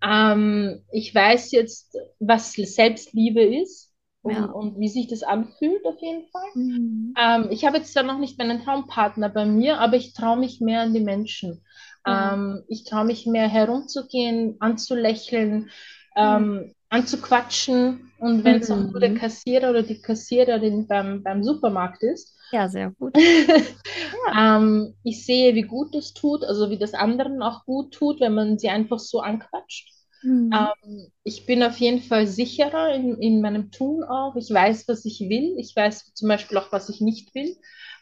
Ähm, 0.03 0.83
ich 0.91 1.13
weiß 1.15 1.51
jetzt, 1.51 1.97
was 2.19 2.53
Selbstliebe 2.53 3.43
ist 3.43 3.93
und, 4.21 4.35
Ja. 4.35 4.53
und 4.53 4.79
wie 4.79 4.89
sich 4.89 5.07
das 5.07 5.23
anfühlt, 5.23 5.85
auf 5.85 5.99
jeden 6.01 6.27
Fall. 6.31 6.49
Hm. 6.53 7.17
Ähm, 7.17 7.47
ich 7.51 7.65
habe 7.65 7.77
jetzt 7.77 7.93
zwar 7.93 8.03
noch 8.03 8.19
nicht 8.19 8.37
meinen 8.37 8.63
Traumpartner 8.63 9.29
bei 9.29 9.45
mir, 9.45 9.79
aber 9.79 9.97
ich 9.97 10.13
traue 10.13 10.37
mich 10.37 10.61
mehr 10.61 10.81
an 10.81 10.93
die 10.93 11.01
Menschen. 11.01 11.63
Ja. 12.05 12.33
Ähm, 12.33 12.63
ich 12.67 12.85
traue 12.85 13.05
mich 13.05 13.25
mehr 13.25 13.47
herumzugehen, 13.49 14.57
anzulächeln, 14.59 15.69
ähm, 16.15 16.73
anzuquatschen. 16.89 18.11
Und 18.19 18.43
wenn 18.43 18.59
es 18.59 18.71
auch 18.71 18.87
nur 18.91 18.99
der 18.99 19.11
Mhm. 19.11 19.15
Kassierer 19.15 19.69
oder 19.71 19.83
die 19.83 20.01
Kassiererin 20.01 20.87
beim, 20.87 21.23
beim 21.23 21.43
Supermarkt 21.43 22.03
ist, 22.03 22.35
Ja, 22.51 22.67
sehr 22.67 22.91
gut. 22.91 23.15
ähm, 24.37 24.95
ich 25.03 25.25
sehe, 25.25 25.55
wie 25.55 25.63
gut 25.63 25.93
das 25.93 26.13
tut, 26.13 26.43
also 26.43 26.69
wie 26.69 26.77
das 26.77 26.93
anderen 26.93 27.41
auch 27.41 27.65
gut 27.65 27.93
tut, 27.93 28.19
wenn 28.19 28.33
man 28.33 28.57
sie 28.57 28.69
einfach 28.69 28.99
so 28.99 29.19
anquatscht. 29.19 29.89
Hm. 30.21 30.51
Ähm, 30.53 31.11
ich 31.23 31.45
bin 31.45 31.63
auf 31.63 31.77
jeden 31.77 32.01
Fall 32.01 32.27
sicherer 32.27 32.93
in, 32.93 33.17
in 33.21 33.41
meinem 33.41 33.71
Tun 33.71 34.03
auch. 34.03 34.35
Ich 34.35 34.49
weiß, 34.49 34.87
was 34.87 35.05
ich 35.05 35.19
will. 35.21 35.55
Ich 35.57 35.75
weiß 35.75 36.13
zum 36.13 36.27
Beispiel 36.27 36.57
auch, 36.57 36.71
was 36.71 36.89
ich 36.89 37.01
nicht 37.01 37.33
will. 37.35 37.55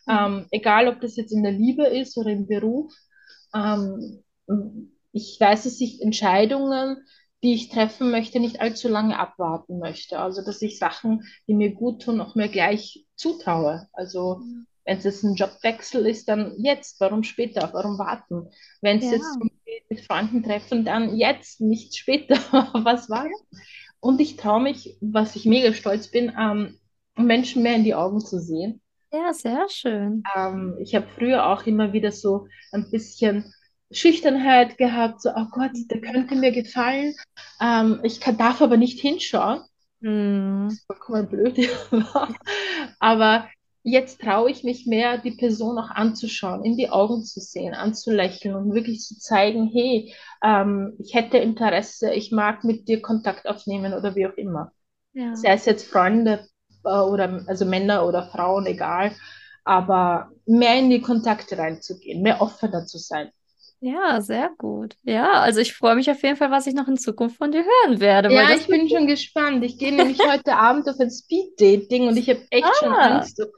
Mhm. 0.08 0.18
Ähm, 0.18 0.46
egal, 0.52 0.88
ob 0.88 1.02
das 1.02 1.16
jetzt 1.16 1.32
in 1.32 1.44
der 1.44 1.52
Liebe 1.52 1.86
ist 1.86 2.18
oder 2.18 2.32
im 2.32 2.48
Beruf. 2.48 2.94
Ähm, 3.54 4.24
ich 5.12 5.38
weiß, 5.40 5.64
dass 5.64 5.80
ich 5.82 6.02
Entscheidungen, 6.02 6.98
die 7.44 7.54
ich 7.54 7.70
treffen 7.70 8.10
möchte, 8.10 8.40
nicht 8.40 8.62
allzu 8.62 8.88
lange 8.88 9.20
abwarten 9.20 9.80
möchte. 9.80 10.20
Also, 10.20 10.44
dass 10.44 10.62
ich 10.62 10.80
Sachen, 10.80 11.24
die 11.48 11.54
mir 11.54 11.74
gut 11.74 12.04
tun, 12.04 12.20
auch 12.20 12.36
mir 12.36 12.48
gleich 12.48 13.07
zutraue. 13.18 13.88
Also, 13.94 14.42
wenn 14.86 14.98
es 14.98 15.04
jetzt 15.04 15.24
ein 15.24 15.36
Jobwechsel 15.36 16.06
ist, 16.08 16.30
dann 16.30 16.54
jetzt. 16.58 17.00
Warum 17.00 17.24
später? 17.24 17.70
Warum 17.74 17.98
warten? 18.00 18.48
Wenn 18.82 19.00
es 19.00 19.06
Ja. 19.06 19.14
jetzt 19.14 19.38
mit 19.90 20.02
Freunden 20.02 20.44
treffen, 20.44 20.86
dann 20.86 21.16
jetzt, 21.16 21.62
nicht 21.62 21.96
später. 21.98 22.36
Was 22.74 23.10
war's? 23.10 23.32
Und 24.00 24.22
ich 24.22 24.38
traue 24.38 24.62
mich, 24.62 24.96
was 25.02 25.36
ich 25.36 25.46
mega 25.46 25.74
stolz 25.74 26.10
bin, 26.10 26.32
ähm, 26.40 26.78
Menschen 27.18 27.64
mehr 27.64 27.76
in 27.76 27.84
die 27.84 27.96
Augen 27.96 28.22
zu 28.22 28.40
sehen. 28.40 28.82
Ja, 29.12 29.34
sehr 29.34 29.68
schön. 29.70 30.24
Ähm, 30.36 30.78
ich 30.82 30.94
habe 30.96 31.08
früher 31.18 31.48
auch 31.48 31.66
immer 31.66 31.94
wieder 31.94 32.12
so 32.12 32.48
ein 32.72 32.90
bisschen 32.92 33.54
Schüchternheit 33.90 34.78
gehabt, 34.78 35.22
so, 35.22 35.30
oh 35.36 35.46
Gott, 35.52 35.72
der 35.90 36.02
könnte 36.02 36.36
mir 36.36 36.52
gefallen. 36.52 37.16
Ähm, 37.62 38.02
ich 38.04 38.20
kann, 38.20 38.38
darf 38.38 38.62
aber 38.62 38.78
nicht 38.78 39.00
hinschauen. 39.00 39.62
Hm. 40.02 40.70
Vollkommen 40.86 41.28
blöd. 41.28 41.58
Aber 43.00 43.48
jetzt 43.84 44.22
traue 44.22 44.52
ich 44.52 44.64
mich 44.64 44.86
mehr, 44.86 45.18
die 45.18 45.32
Person 45.32 45.80
auch 45.80 45.90
anzuschauen, 45.90 46.64
in 46.66 46.78
die 46.78 46.90
Augen 46.90 47.24
zu 47.24 47.40
sehen, 47.40 47.74
anzulächeln 47.74 48.56
und 48.56 48.74
wirklich 48.74 49.02
zu 49.02 49.18
zeigen, 49.18 49.70
hey, 49.72 50.14
ähm, 50.44 50.96
ich 51.00 51.14
hätte 51.16 51.38
Interesse, 51.38 52.14
ich 52.14 52.32
mag 52.32 52.64
mit 52.64 52.88
dir 52.88 53.02
Kontakt 53.02 53.48
aufnehmen 53.48 53.94
oder 53.94 54.16
wie 54.16 54.28
auch 54.28 54.36
immer. 54.36 54.72
Ja. 55.14 55.36
Sei 55.36 55.54
es 55.54 55.66
jetzt 55.66 55.90
Freunde 55.90 56.48
äh, 56.84 56.90
oder 56.90 57.44
also 57.48 57.66
Männer 57.66 58.06
oder 58.06 58.24
Frauen, 58.24 58.66
egal. 58.66 59.14
Aber 59.64 60.32
mehr 60.46 60.78
in 60.78 60.90
die 60.90 61.02
Kontakte 61.02 61.58
reinzugehen, 61.58 62.22
mehr 62.22 62.42
offener 62.42 62.86
zu 62.86 62.98
sein. 62.98 63.32
Ja, 63.80 64.22
sehr 64.22 64.50
gut. 64.58 64.96
Ja, 65.04 65.34
also 65.34 65.60
ich 65.60 65.74
freue 65.74 65.96
mich 65.96 66.10
auf 66.10 66.22
jeden 66.24 66.36
Fall, 66.36 66.50
was 66.50 66.66
ich 66.66 66.74
noch 66.74 66.88
in 66.88 66.98
Zukunft 66.98 67.38
von 67.38 67.52
dir 67.52 67.64
hören 67.64 68.00
werde, 68.00 68.34
Ja, 68.34 68.50
ich 68.56 68.66
bin 68.68 68.90
schon 68.90 69.06
gespannt. 69.06 69.64
Ich 69.64 69.78
gehe 69.78 69.94
nämlich 69.94 70.20
heute 70.20 70.56
Abend 70.56 70.90
auf 70.90 71.00
ein 71.00 71.12
Speed-Dating 71.12 72.08
und 72.08 72.18
ich 72.18 72.28
habe 72.30 72.42
echt 72.50 72.76
schon 72.78 72.90
Ah. 72.94 73.18
Angst. 73.18 73.40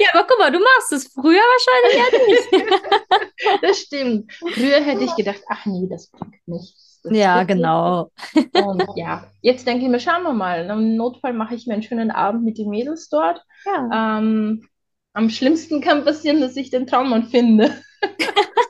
Ja, 0.00 0.08
aber 0.14 0.26
guck 0.28 0.38
mal, 0.38 0.50
du 0.50 0.58
machst 0.58 0.92
es 0.92 1.08
früher 1.12 1.40
wahrscheinlich 1.40 2.48
ja 2.50 2.66
nicht. 2.66 2.72
Das 3.62 3.78
stimmt. 3.80 4.32
Früher 4.32 4.80
hätte 4.80 5.04
ich 5.04 5.14
gedacht, 5.14 5.40
ach 5.48 5.64
nee, 5.66 5.86
das 5.88 6.10
bringt 6.10 6.34
nichts. 6.46 7.00
Das 7.04 7.16
Ja, 7.16 7.44
genau. 7.44 8.10
Und 8.34 8.82
ja, 8.96 9.24
jetzt 9.42 9.66
denke 9.66 9.84
ich 9.84 9.90
mir, 9.90 10.00
schauen 10.00 10.22
wir 10.24 10.32
mal. 10.32 10.68
Im 10.70 10.96
Notfall 10.96 11.32
mache 11.32 11.54
ich 11.54 11.66
mir 11.66 11.74
einen 11.74 11.82
schönen 11.82 12.10
Abend 12.10 12.44
mit 12.44 12.58
den 12.58 12.68
Mädels 12.70 13.08
dort. 13.08 13.42
Ja. 13.64 14.18
Ähm, 14.18 14.66
am 15.12 15.30
schlimmsten 15.30 15.80
kann 15.80 16.04
passieren, 16.04 16.40
dass 16.40 16.56
ich 16.56 16.70
den 16.70 16.86
Traummann 16.86 17.28
finde. 17.28 17.72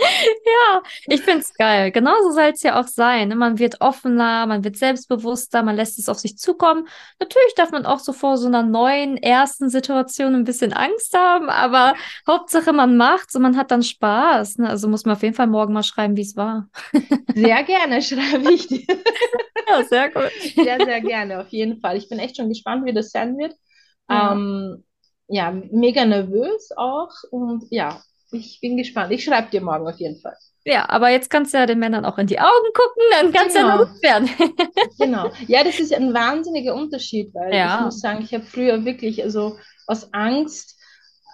Ja, 0.00 0.82
ich 1.06 1.22
finde 1.22 1.40
es 1.40 1.54
geil. 1.54 1.90
Genauso 1.90 2.32
soll 2.32 2.50
es 2.52 2.62
ja 2.62 2.80
auch 2.80 2.86
sein. 2.86 3.28
Ne? 3.28 3.34
Man 3.36 3.58
wird 3.58 3.80
offener, 3.80 4.46
man 4.46 4.64
wird 4.64 4.76
selbstbewusster, 4.76 5.62
man 5.62 5.76
lässt 5.76 5.98
es 5.98 6.08
auf 6.08 6.18
sich 6.18 6.36
zukommen. 6.38 6.88
Natürlich 7.18 7.54
darf 7.56 7.70
man 7.70 7.86
auch 7.86 7.98
so 7.98 8.12
vor 8.12 8.36
so 8.36 8.46
einer 8.46 8.62
neuen 8.62 9.16
ersten 9.16 9.68
Situation 9.68 10.34
ein 10.34 10.44
bisschen 10.44 10.72
Angst 10.72 11.16
haben, 11.16 11.48
aber 11.48 11.94
Hauptsache 12.26 12.72
man 12.72 12.96
macht's 12.96 13.34
und 13.34 13.42
man 13.42 13.56
hat 13.56 13.70
dann 13.70 13.82
Spaß. 13.82 14.58
Ne? 14.58 14.68
Also 14.68 14.88
muss 14.88 15.04
man 15.04 15.16
auf 15.16 15.22
jeden 15.22 15.34
Fall 15.34 15.46
morgen 15.46 15.72
mal 15.72 15.82
schreiben, 15.82 16.16
wie 16.16 16.22
es 16.22 16.36
war. 16.36 16.68
Sehr 17.34 17.62
gerne 17.64 18.02
schreibe 18.02 18.52
ich 18.52 18.66
dir. 18.66 18.84
Ja, 19.68 19.84
sehr 19.84 20.10
gut. 20.10 20.30
Sehr, 20.54 20.84
sehr 20.84 21.00
gerne, 21.00 21.40
auf 21.40 21.48
jeden 21.48 21.80
Fall. 21.80 21.96
Ich 21.96 22.08
bin 22.08 22.18
echt 22.18 22.36
schon 22.36 22.48
gespannt, 22.48 22.84
wie 22.84 22.92
das 22.92 23.10
sein 23.10 23.36
wird. 23.38 23.54
Ja. 24.08 24.32
Ähm, 24.32 24.84
ja, 25.28 25.52
mega 25.52 26.04
nervös 26.04 26.70
auch 26.76 27.12
und 27.30 27.64
ja, 27.70 28.02
ich 28.32 28.60
bin 28.60 28.76
gespannt. 28.76 29.12
Ich 29.12 29.24
schreibe 29.24 29.50
dir 29.50 29.60
morgen 29.60 29.88
auf 29.88 29.98
jeden 29.98 30.20
Fall. 30.20 30.36
Ja, 30.64 30.88
aber 30.88 31.08
jetzt 31.08 31.30
kannst 31.30 31.54
du 31.54 31.58
ja 31.58 31.66
den 31.66 31.78
Männern 31.78 32.04
auch 32.04 32.18
in 32.18 32.26
die 32.26 32.38
Augen 32.38 32.72
gucken, 32.74 33.02
dann 33.12 33.32
kannst 33.32 33.56
du 33.56 33.60
genau. 33.60 33.70
ja 33.70 33.76
nur 33.76 34.02
werden. 34.02 34.30
genau. 34.98 35.30
Ja, 35.46 35.64
das 35.64 35.80
ist 35.80 35.92
ein 35.94 36.12
wahnsinniger 36.12 36.74
Unterschied, 36.74 37.34
weil 37.34 37.54
ja. 37.54 37.78
ich 37.78 37.84
muss 37.84 38.00
sagen, 38.00 38.22
ich 38.22 38.34
habe 38.34 38.44
früher 38.44 38.84
wirklich 38.84 39.22
also 39.22 39.56
aus 39.86 40.12
Angst, 40.12 40.78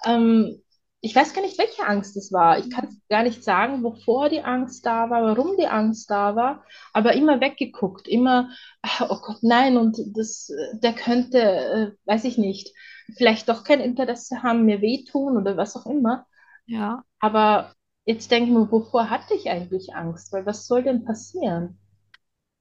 ähm, 0.05 0.63
ich 1.01 1.15
weiß 1.15 1.35
gar 1.35 1.43
nicht, 1.43 1.59
welche 1.59 1.87
Angst 1.87 2.17
es 2.17 2.33
war. 2.33 2.59
Ich 2.59 2.71
kann 2.71 3.01
gar 3.09 3.23
nicht 3.23 3.45
sagen, 3.45 3.83
wovor 3.85 4.29
die 4.29 4.43
Angst 4.43 4.87
da 4.87 5.09
war, 5.11 5.23
warum 5.23 5.57
die 5.57 5.67
Angst 5.67 6.11
da 6.11 6.35
war, 6.35 6.65
aber 6.93 7.13
immer 7.13 7.41
weggeguckt, 7.41 8.09
immer, 8.09 8.51
oh 9.01 9.19
Gott, 9.23 9.39
nein, 9.43 9.77
und 9.77 9.99
das, 10.17 10.51
der 10.73 10.95
könnte, 10.95 11.39
äh, 11.39 11.93
weiß 12.07 12.25
ich 12.25 12.39
nicht, 12.39 12.73
vielleicht 13.17 13.49
doch 13.49 13.63
kein 13.63 13.81
Interesse 13.81 14.43
haben, 14.43 14.65
mir 14.65 14.81
wehtun 14.81 15.37
oder 15.37 15.57
was 15.57 15.77
auch 15.77 15.87
immer. 15.87 16.27
Ja. 16.67 17.05
Aber 17.21 17.73
jetzt 18.05 18.31
denke 18.31 18.51
ich 18.51 18.57
mir, 18.57 18.71
wovor 18.71 19.11
hatte 19.11 19.35
ich 19.35 19.51
eigentlich 19.51 19.95
Angst? 19.95 20.33
Weil 20.33 20.47
was 20.47 20.67
soll 20.67 20.83
denn 20.83 21.05
passieren? 21.05 21.79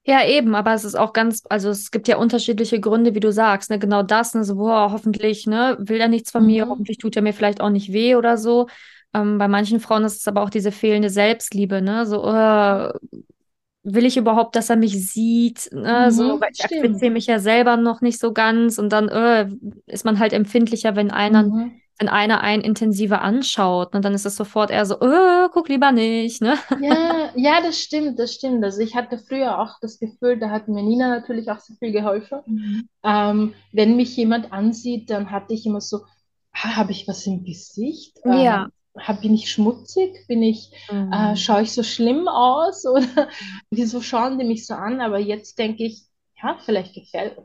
Ja, 0.08 0.24
eben, 0.24 0.54
aber 0.54 0.74
es 0.76 0.84
ist 0.84 0.96
auch 0.96 1.13
ganz, 1.13 1.41
also 1.50 1.70
es 1.70 1.89
gibt 1.89 2.08
ja 2.08 2.18
unterschiedliche 2.18 2.80
Gründe, 2.80 3.15
wie 3.15 3.20
du 3.20 3.32
sagst, 3.32 3.72
ne? 3.72 3.80
Genau 3.80 4.04
das, 4.04 4.36
ne? 4.36 4.44
So, 4.44 4.56
boah, 4.56 4.91
hoffentlich, 4.91 5.48
ne, 5.48 5.78
will 5.80 6.00
er 6.00 6.10
nichts 6.10 6.30
von 6.30 6.44
mhm. 6.44 6.48
mir, 6.48 6.68
hoffentlich 6.68 7.00
tut 7.00 7.15
er 7.15 7.24
mir 7.24 7.34
vielleicht 7.34 7.60
auch 7.60 7.72
nicht 7.72 7.91
weh 7.91 8.15
oder 8.15 8.38
so. 8.38 8.68
Ähm, 9.15 9.39
bei 9.39 9.48
manchen 9.48 9.80
Frauen 9.80 10.04
ist 10.04 10.18
es 10.18 10.28
aber 10.28 10.44
auch 10.44 10.52
diese 10.52 10.72
fehlende 10.72 11.10
Selbstliebe, 11.10 11.82
ne? 11.82 12.06
So, 12.06 12.24
uh, 12.24 12.91
will 13.82 14.06
ich 14.06 14.18
überhaupt, 14.18 14.56
dass 14.56 14.70
er 14.70 14.76
mich 14.76 15.12
sieht? 15.12 15.70
Ne? 15.72 16.06
Mhm, 16.08 16.12
so, 16.12 16.41
weil 16.41 16.50
ich 16.54 16.63
akzeptiere 16.63 17.12
mich 17.12 17.26
ja 17.26 17.39
selber 17.39 17.76
noch 17.76 18.02
nicht 18.02 18.20
so 18.20 18.32
ganz 18.32 18.78
und 18.78 18.89
dann 18.89 19.10
uh, 19.10 19.56
ist 19.88 20.06
man 20.06 20.20
halt 20.20 20.34
empfindlicher, 20.34 20.96
wenn 20.96 21.10
einer 21.10 21.44
mhm 21.44 21.82
wenn 21.97 22.10
einer 22.10 22.41
einen 22.41 22.62
intensiver 22.62 23.21
anschaut, 23.21 23.93
ne, 23.93 24.01
dann 24.01 24.13
ist 24.13 24.25
es 24.25 24.36
sofort 24.36 24.69
eher 24.69 24.86
so, 24.86 24.97
oh, 24.99 25.47
guck 25.51 25.69
lieber 25.69 25.91
nicht. 25.91 26.41
Ne? 26.41 26.58
Ja, 26.81 27.29
ja, 27.36 27.62
das 27.62 27.79
stimmt, 27.79 28.19
das 28.19 28.34
stimmt. 28.34 28.63
Also 28.63 28.81
ich 28.81 28.95
hatte 28.95 29.17
früher 29.17 29.60
auch 29.60 29.79
das 29.81 29.99
Gefühl, 29.99 30.38
da 30.38 30.49
hat 30.49 30.67
mir 30.67 30.84
Nina 30.84 31.08
natürlich 31.08 31.49
auch 31.49 31.60
sehr 31.60 31.77
viel 31.77 31.93
geholfen. 31.93 32.39
Mhm. 32.45 32.89
Ähm, 33.03 33.53
wenn 33.71 33.95
mich 33.95 34.15
jemand 34.17 34.51
ansieht, 34.51 35.10
dann 35.10 35.31
hatte 35.31 35.53
ich 35.53 35.65
immer 35.65 35.81
so, 35.81 36.01
habe 36.53 36.91
ich 36.91 37.08
was 37.08 37.25
im 37.27 37.43
Gesicht? 37.43 38.17
Ähm, 38.25 38.39
ja. 38.39 38.67
Hab, 38.97 39.21
bin 39.21 39.34
ich 39.34 39.51
schmutzig? 39.51 40.25
Bin 40.27 40.41
ich, 40.41 40.71
mhm. 40.91 41.12
äh, 41.12 41.36
schaue 41.38 41.62
ich 41.62 41.71
so 41.71 41.84
schlimm 41.84 42.27
aus? 42.27 42.86
Oder 42.89 43.29
wieso 43.69 44.01
schauen 44.01 44.38
die 44.38 44.45
mich 44.45 44.67
so 44.67 44.73
an? 44.73 44.99
Aber 44.99 45.19
jetzt 45.19 45.60
denke 45.60 45.86
ich, 45.86 46.03
ja, 46.41 46.58
vielleicht 46.65 46.93
gefällt, 46.93 47.38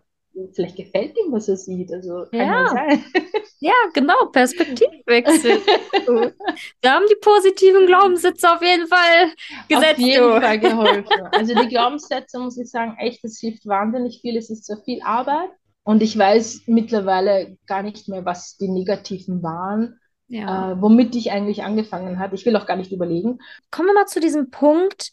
vielleicht 0.53 0.77
gefällt 0.77 1.17
ihm, 1.17 1.33
was 1.33 1.49
er 1.49 1.57
sieht. 1.57 1.93
Also 1.93 2.27
kann 2.31 2.41
ja, 2.41 2.69
sein. 2.69 3.05
Ja, 3.63 3.75
genau, 3.93 4.27
Perspektivwechsel. 4.33 5.61
da 6.81 6.95
haben 6.95 7.05
die 7.11 7.19
positiven 7.21 7.87
Glaubenssätze 7.87 8.51
auf 8.51 8.63
jeden 8.63 8.87
Fall 8.87 9.35
gesetzt. 9.69 9.99
Auf 10.01 10.07
jeden 10.07 10.23
du. 10.23 10.41
Fall 10.41 10.59
geholfen. 10.59 11.05
Also 11.33 11.55
die 11.55 11.69
Glaubenssätze, 11.69 12.39
muss 12.39 12.57
ich 12.57 12.71
sagen, 12.71 12.97
echt, 12.99 13.23
das 13.23 13.39
hilft 13.39 13.67
wahnsinnig 13.67 14.21
viel. 14.23 14.39
Es 14.39 14.49
ist 14.49 14.65
zwar 14.65 14.79
viel 14.79 15.03
Arbeit 15.03 15.51
und 15.83 16.03
ich 16.03 16.17
weiß 16.17 16.63
mittlerweile 16.67 17.59
gar 17.67 17.83
nicht 17.83 18.09
mehr, 18.09 18.25
was 18.25 18.57
die 18.57 18.69
negativen 18.69 19.43
waren. 19.43 20.01
Ja. 20.29 20.73
Äh, 20.73 20.81
womit 20.81 21.15
ich 21.17 21.33
eigentlich 21.33 21.63
angefangen 21.65 22.19
habe. 22.19 22.37
Ich 22.37 22.47
will 22.47 22.57
auch 22.57 22.67
gar 22.67 22.77
nicht 22.77 22.93
überlegen. 22.93 23.41
Kommen 23.71 23.89
wir 23.89 23.95
mal 23.95 24.07
zu 24.07 24.21
diesem 24.21 24.51
Punkt, 24.51 25.11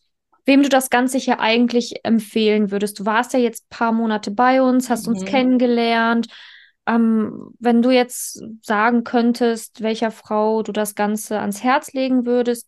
wem 0.48 0.64
du 0.64 0.70
das 0.70 0.90
Ganze 0.90 1.18
hier 1.18 1.40
eigentlich 1.40 2.04
empfehlen 2.04 2.72
würdest. 2.72 3.00
Du 3.00 3.06
warst 3.06 3.34
ja 3.34 3.40
jetzt 3.40 3.66
ein 3.66 3.78
paar 3.78 3.92
Monate 3.92 4.32
bei 4.32 4.62
uns, 4.62 4.90
hast 4.90 5.06
mhm. 5.06 5.14
uns 5.14 5.26
kennengelernt. 5.26 6.28
Ähm, 6.88 7.54
wenn 7.60 7.82
du 7.82 7.92
jetzt 7.92 8.42
sagen 8.62 9.04
könntest, 9.04 9.82
welcher 9.82 10.10
Frau 10.10 10.64
du 10.64 10.72
das 10.72 10.96
Ganze 10.96 11.40
ans 11.42 11.64
Herz 11.64 11.92
legen 11.92 12.26
würdest, 12.26 12.68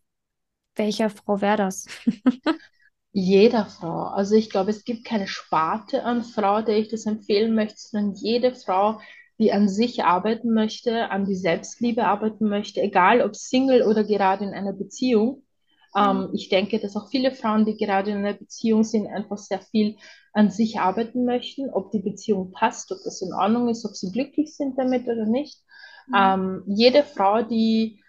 welcher 0.76 1.10
Frau 1.10 1.40
wäre 1.40 1.58
das? 1.58 1.86
Jeder 3.12 3.66
Frau. 3.66 4.04
Also 4.04 4.36
ich 4.36 4.50
glaube, 4.50 4.72
es 4.72 4.84
gibt 4.84 5.06
keine 5.06 5.28
Sparte 5.28 6.04
an 6.04 6.24
Frau, 6.24 6.62
der 6.62 6.78
ich 6.78 6.90
das 6.90 7.06
empfehlen 7.06 7.56
möchte, 7.56 7.78
sondern 7.78 8.14
jede 8.16 8.54
Frau, 8.54 9.00
die 9.40 9.52
an 9.52 9.68
sich 9.68 10.04
arbeiten 10.04 10.54
möchte, 10.54 11.10
an 11.10 11.26
die 11.26 11.36
Selbstliebe 11.36 12.06
arbeiten 12.06 12.48
möchte, 12.50 12.82
egal 12.82 13.22
ob 13.22 13.36
Single 13.36 13.82
oder 13.84 14.04
gerade 14.04 14.44
in 14.44 14.54
einer 14.54 14.74
Beziehung, 14.74 15.44
ähm, 15.96 16.28
mhm. 16.28 16.30
ich 16.34 16.50
denke, 16.50 16.80
dass 16.80 16.96
auch 16.96 17.10
viele 17.10 17.32
Frauen, 17.32 17.66
die 17.66 17.78
gerade 17.78 18.12
in 18.12 18.18
einer 18.18 18.34
Beziehung 18.34 18.84
sind, 18.84 19.08
einfach 19.08 19.38
sehr 19.38 19.62
viel 19.62 19.98
an 20.34 20.52
sich 20.52 20.80
arbeiten 20.80 21.26
möchten, 21.26 21.70
ob 21.70 21.92
die 21.92 22.00
Beziehung 22.02 22.52
passt, 22.52 22.92
ob 22.92 23.00
das 23.04 23.22
in 23.22 23.34
Ordnung 23.34 23.70
ist, 23.70 23.86
ob 23.86 23.96
sie 23.96 24.12
glücklich 24.12 24.56
sind 24.56 24.78
damit 24.78 25.04
oder 25.08 25.26
nicht. 25.26 25.62
Mhm. 26.08 26.16
Ähm, 26.16 26.64
jede 26.68 27.04
Frau, 27.04 27.42
die 27.42 28.04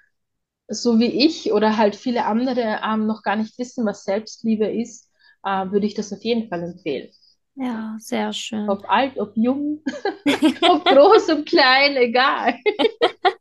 so 0.69 1.01
wie 1.01 1.27
ich 1.27 1.53
oder 1.53 1.77
halt 1.77 1.97
viele 1.97 2.27
andere 2.27 2.81
ähm, 2.85 3.07
noch 3.07 3.23
gar 3.23 3.37
nicht 3.37 3.59
wissen, 3.59 3.85
was 3.85 4.05
Selbstliebe 4.05 4.67
ist, 4.67 5.11
äh, 5.45 5.71
würde 5.71 5.87
ich 5.87 5.95
das 5.95 6.13
auf 6.13 6.23
jeden 6.23 6.49
Fall 6.49 6.63
empfehlen. 6.63 7.11
Ja, 7.57 7.97
sehr 7.99 8.33
schön. 8.33 8.71
Ob 8.71 8.89
alt, 8.89 9.19
ob 9.19 9.33
jung, 9.37 9.83
ob 10.63 10.85
groß, 10.85 11.31
ob 11.31 11.47
klein, 11.47 11.97
egal. 11.97 12.55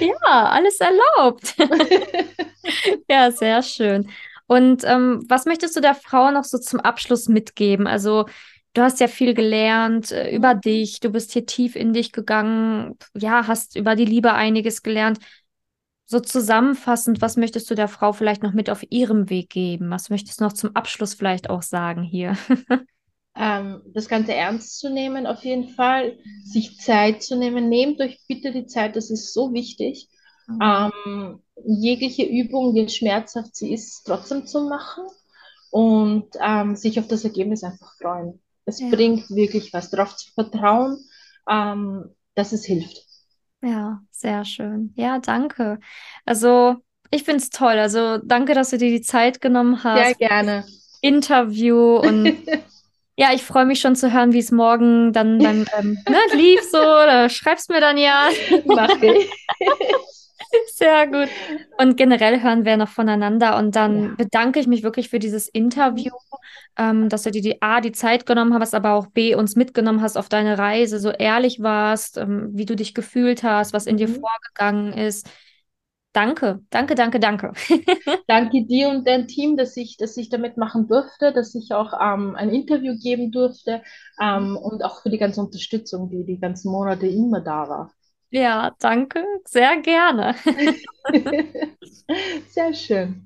ja, 0.00 0.50
alles 0.50 0.78
erlaubt. 0.80 1.54
ja, 3.08 3.30
sehr 3.30 3.62
schön. 3.62 4.10
Und 4.46 4.84
ähm, 4.84 5.24
was 5.28 5.44
möchtest 5.46 5.76
du 5.76 5.80
der 5.80 5.94
Frau 5.94 6.30
noch 6.30 6.44
so 6.44 6.58
zum 6.58 6.80
Abschluss 6.80 7.28
mitgeben? 7.28 7.86
Also, 7.86 8.26
du 8.74 8.82
hast 8.82 9.00
ja 9.00 9.08
viel 9.08 9.34
gelernt 9.34 10.12
äh, 10.12 10.34
über 10.34 10.54
dich, 10.54 11.00
du 11.00 11.10
bist 11.10 11.32
hier 11.32 11.46
tief 11.46 11.76
in 11.76 11.92
dich 11.92 12.12
gegangen, 12.12 12.96
ja, 13.14 13.46
hast 13.46 13.76
über 13.76 13.96
die 13.96 14.04
Liebe 14.04 14.32
einiges 14.34 14.82
gelernt. 14.82 15.18
So 16.08 16.20
zusammenfassend, 16.20 17.20
was 17.20 17.36
möchtest 17.36 17.68
du 17.68 17.74
der 17.74 17.88
Frau 17.88 18.12
vielleicht 18.12 18.44
noch 18.44 18.52
mit 18.52 18.70
auf 18.70 18.84
ihrem 18.90 19.28
Weg 19.28 19.50
geben? 19.50 19.90
Was 19.90 20.08
möchtest 20.08 20.40
du 20.40 20.44
noch 20.44 20.52
zum 20.52 20.76
Abschluss 20.76 21.14
vielleicht 21.14 21.50
auch 21.50 21.62
sagen 21.62 22.02
hier? 22.02 22.36
ähm, 23.36 23.82
das 23.86 24.08
Ganze 24.08 24.34
ernst 24.34 24.78
zu 24.78 24.90
nehmen, 24.90 25.26
auf 25.26 25.44
jeden 25.44 25.68
Fall, 25.68 26.18
sich 26.44 26.78
Zeit 26.78 27.22
zu 27.22 27.36
nehmen. 27.36 27.68
Nehmt 27.68 28.00
euch 28.00 28.18
bitte 28.26 28.52
die 28.52 28.66
Zeit, 28.66 28.96
das 28.96 29.10
ist 29.10 29.34
so 29.34 29.52
wichtig. 29.52 30.08
Mhm. 30.46 30.58
Ähm, 30.62 31.42
jegliche 31.64 32.24
Übung, 32.24 32.74
je 32.74 32.88
schmerzhaft 32.88 33.54
sie 33.54 33.72
ist, 33.72 34.04
trotzdem 34.04 34.46
zu 34.46 34.68
machen 34.68 35.04
und 35.70 36.28
ähm, 36.40 36.76
sich 36.76 36.98
auf 36.98 37.08
das 37.08 37.24
Ergebnis 37.24 37.62
einfach 37.62 37.92
freuen. 38.00 38.40
Es 38.64 38.80
ja. 38.80 38.88
bringt 38.88 39.28
wirklich 39.30 39.72
was, 39.72 39.90
darauf 39.90 40.16
zu 40.16 40.32
vertrauen, 40.32 40.98
ähm, 41.48 42.10
dass 42.34 42.52
es 42.52 42.64
hilft. 42.64 43.04
Ja, 43.62 44.00
sehr 44.10 44.44
schön. 44.44 44.92
Ja, 44.96 45.18
danke. 45.18 45.78
Also, 46.24 46.76
ich 47.10 47.24
finde 47.24 47.42
es 47.42 47.50
toll. 47.50 47.78
Also, 47.78 48.18
danke, 48.18 48.54
dass 48.54 48.70
du 48.70 48.78
dir 48.78 48.90
die 48.90 49.00
Zeit 49.00 49.40
genommen 49.40 49.82
hast. 49.82 50.18
Sehr 50.18 50.28
gerne. 50.28 50.64
Interview 51.00 51.96
und 51.96 52.36
Ja, 53.18 53.32
ich 53.32 53.42
freue 53.42 53.64
mich 53.64 53.80
schon 53.80 53.96
zu 53.96 54.12
hören, 54.12 54.32
wie 54.34 54.38
es 54.38 54.52
morgen 54.52 55.12
dann 55.12 55.38
beim 55.38 55.66
ähm, 55.78 55.98
ne, 56.08 56.18
lief 56.36 56.62
so. 56.70 56.78
Da 56.78 57.28
schreibst 57.28 57.70
mir 57.70 57.80
dann 57.80 57.96
ja. 57.96 58.28
Mache 58.66 59.06
ich. 59.06 59.30
Sehr 60.74 61.06
gut. 61.06 61.28
Und 61.78 61.96
generell 61.96 62.42
hören 62.42 62.64
wir 62.64 62.76
noch 62.76 62.88
voneinander. 62.88 63.56
Und 63.56 63.74
dann 63.74 64.02
ja. 64.02 64.14
bedanke 64.16 64.60
ich 64.60 64.66
mich 64.66 64.82
wirklich 64.82 65.08
für 65.08 65.18
dieses 65.18 65.48
Interview, 65.48 66.12
ähm, 66.78 67.08
dass 67.08 67.22
du 67.22 67.30
dir 67.30 67.42
die 67.42 67.62
A, 67.62 67.80
die 67.80 67.92
Zeit 67.92 68.26
genommen 68.26 68.54
hast, 68.54 68.74
aber 68.74 68.92
auch 68.92 69.06
B, 69.06 69.34
uns 69.34 69.56
mitgenommen 69.56 70.02
hast 70.02 70.16
auf 70.16 70.28
deine 70.28 70.58
Reise, 70.58 70.98
so 70.98 71.10
ehrlich 71.10 71.62
warst, 71.62 72.18
ähm, 72.18 72.50
wie 72.52 72.66
du 72.66 72.76
dich 72.76 72.94
gefühlt 72.94 73.42
hast, 73.42 73.72
was 73.72 73.86
in 73.86 73.96
dir 73.96 74.08
mhm. 74.08 74.20
vorgegangen 74.20 74.92
ist. 74.92 75.28
Danke, 76.16 76.60
danke, 76.70 76.94
danke, 76.94 77.20
danke. 77.20 77.52
danke 78.26 78.64
dir 78.64 78.88
und 78.88 79.06
dein 79.06 79.28
Team, 79.28 79.58
dass 79.58 79.76
ich, 79.76 79.98
dass 79.98 80.16
ich 80.16 80.30
damit 80.30 80.56
machen 80.56 80.88
durfte, 80.88 81.30
dass 81.30 81.54
ich 81.54 81.72
auch 81.72 81.92
ähm, 81.92 82.34
ein 82.36 82.48
Interview 82.48 82.96
geben 82.98 83.30
durfte 83.30 83.82
ähm, 84.18 84.56
und 84.56 84.82
auch 84.82 85.02
für 85.02 85.10
die 85.10 85.18
ganze 85.18 85.42
Unterstützung, 85.42 86.08
die 86.08 86.24
die 86.24 86.40
ganzen 86.40 86.72
Monate 86.72 87.06
immer 87.06 87.42
da 87.42 87.68
war. 87.68 87.92
Ja, 88.30 88.74
danke, 88.78 89.22
sehr 89.44 89.76
gerne. 89.82 90.34
sehr 92.48 92.72
schön. 92.72 93.25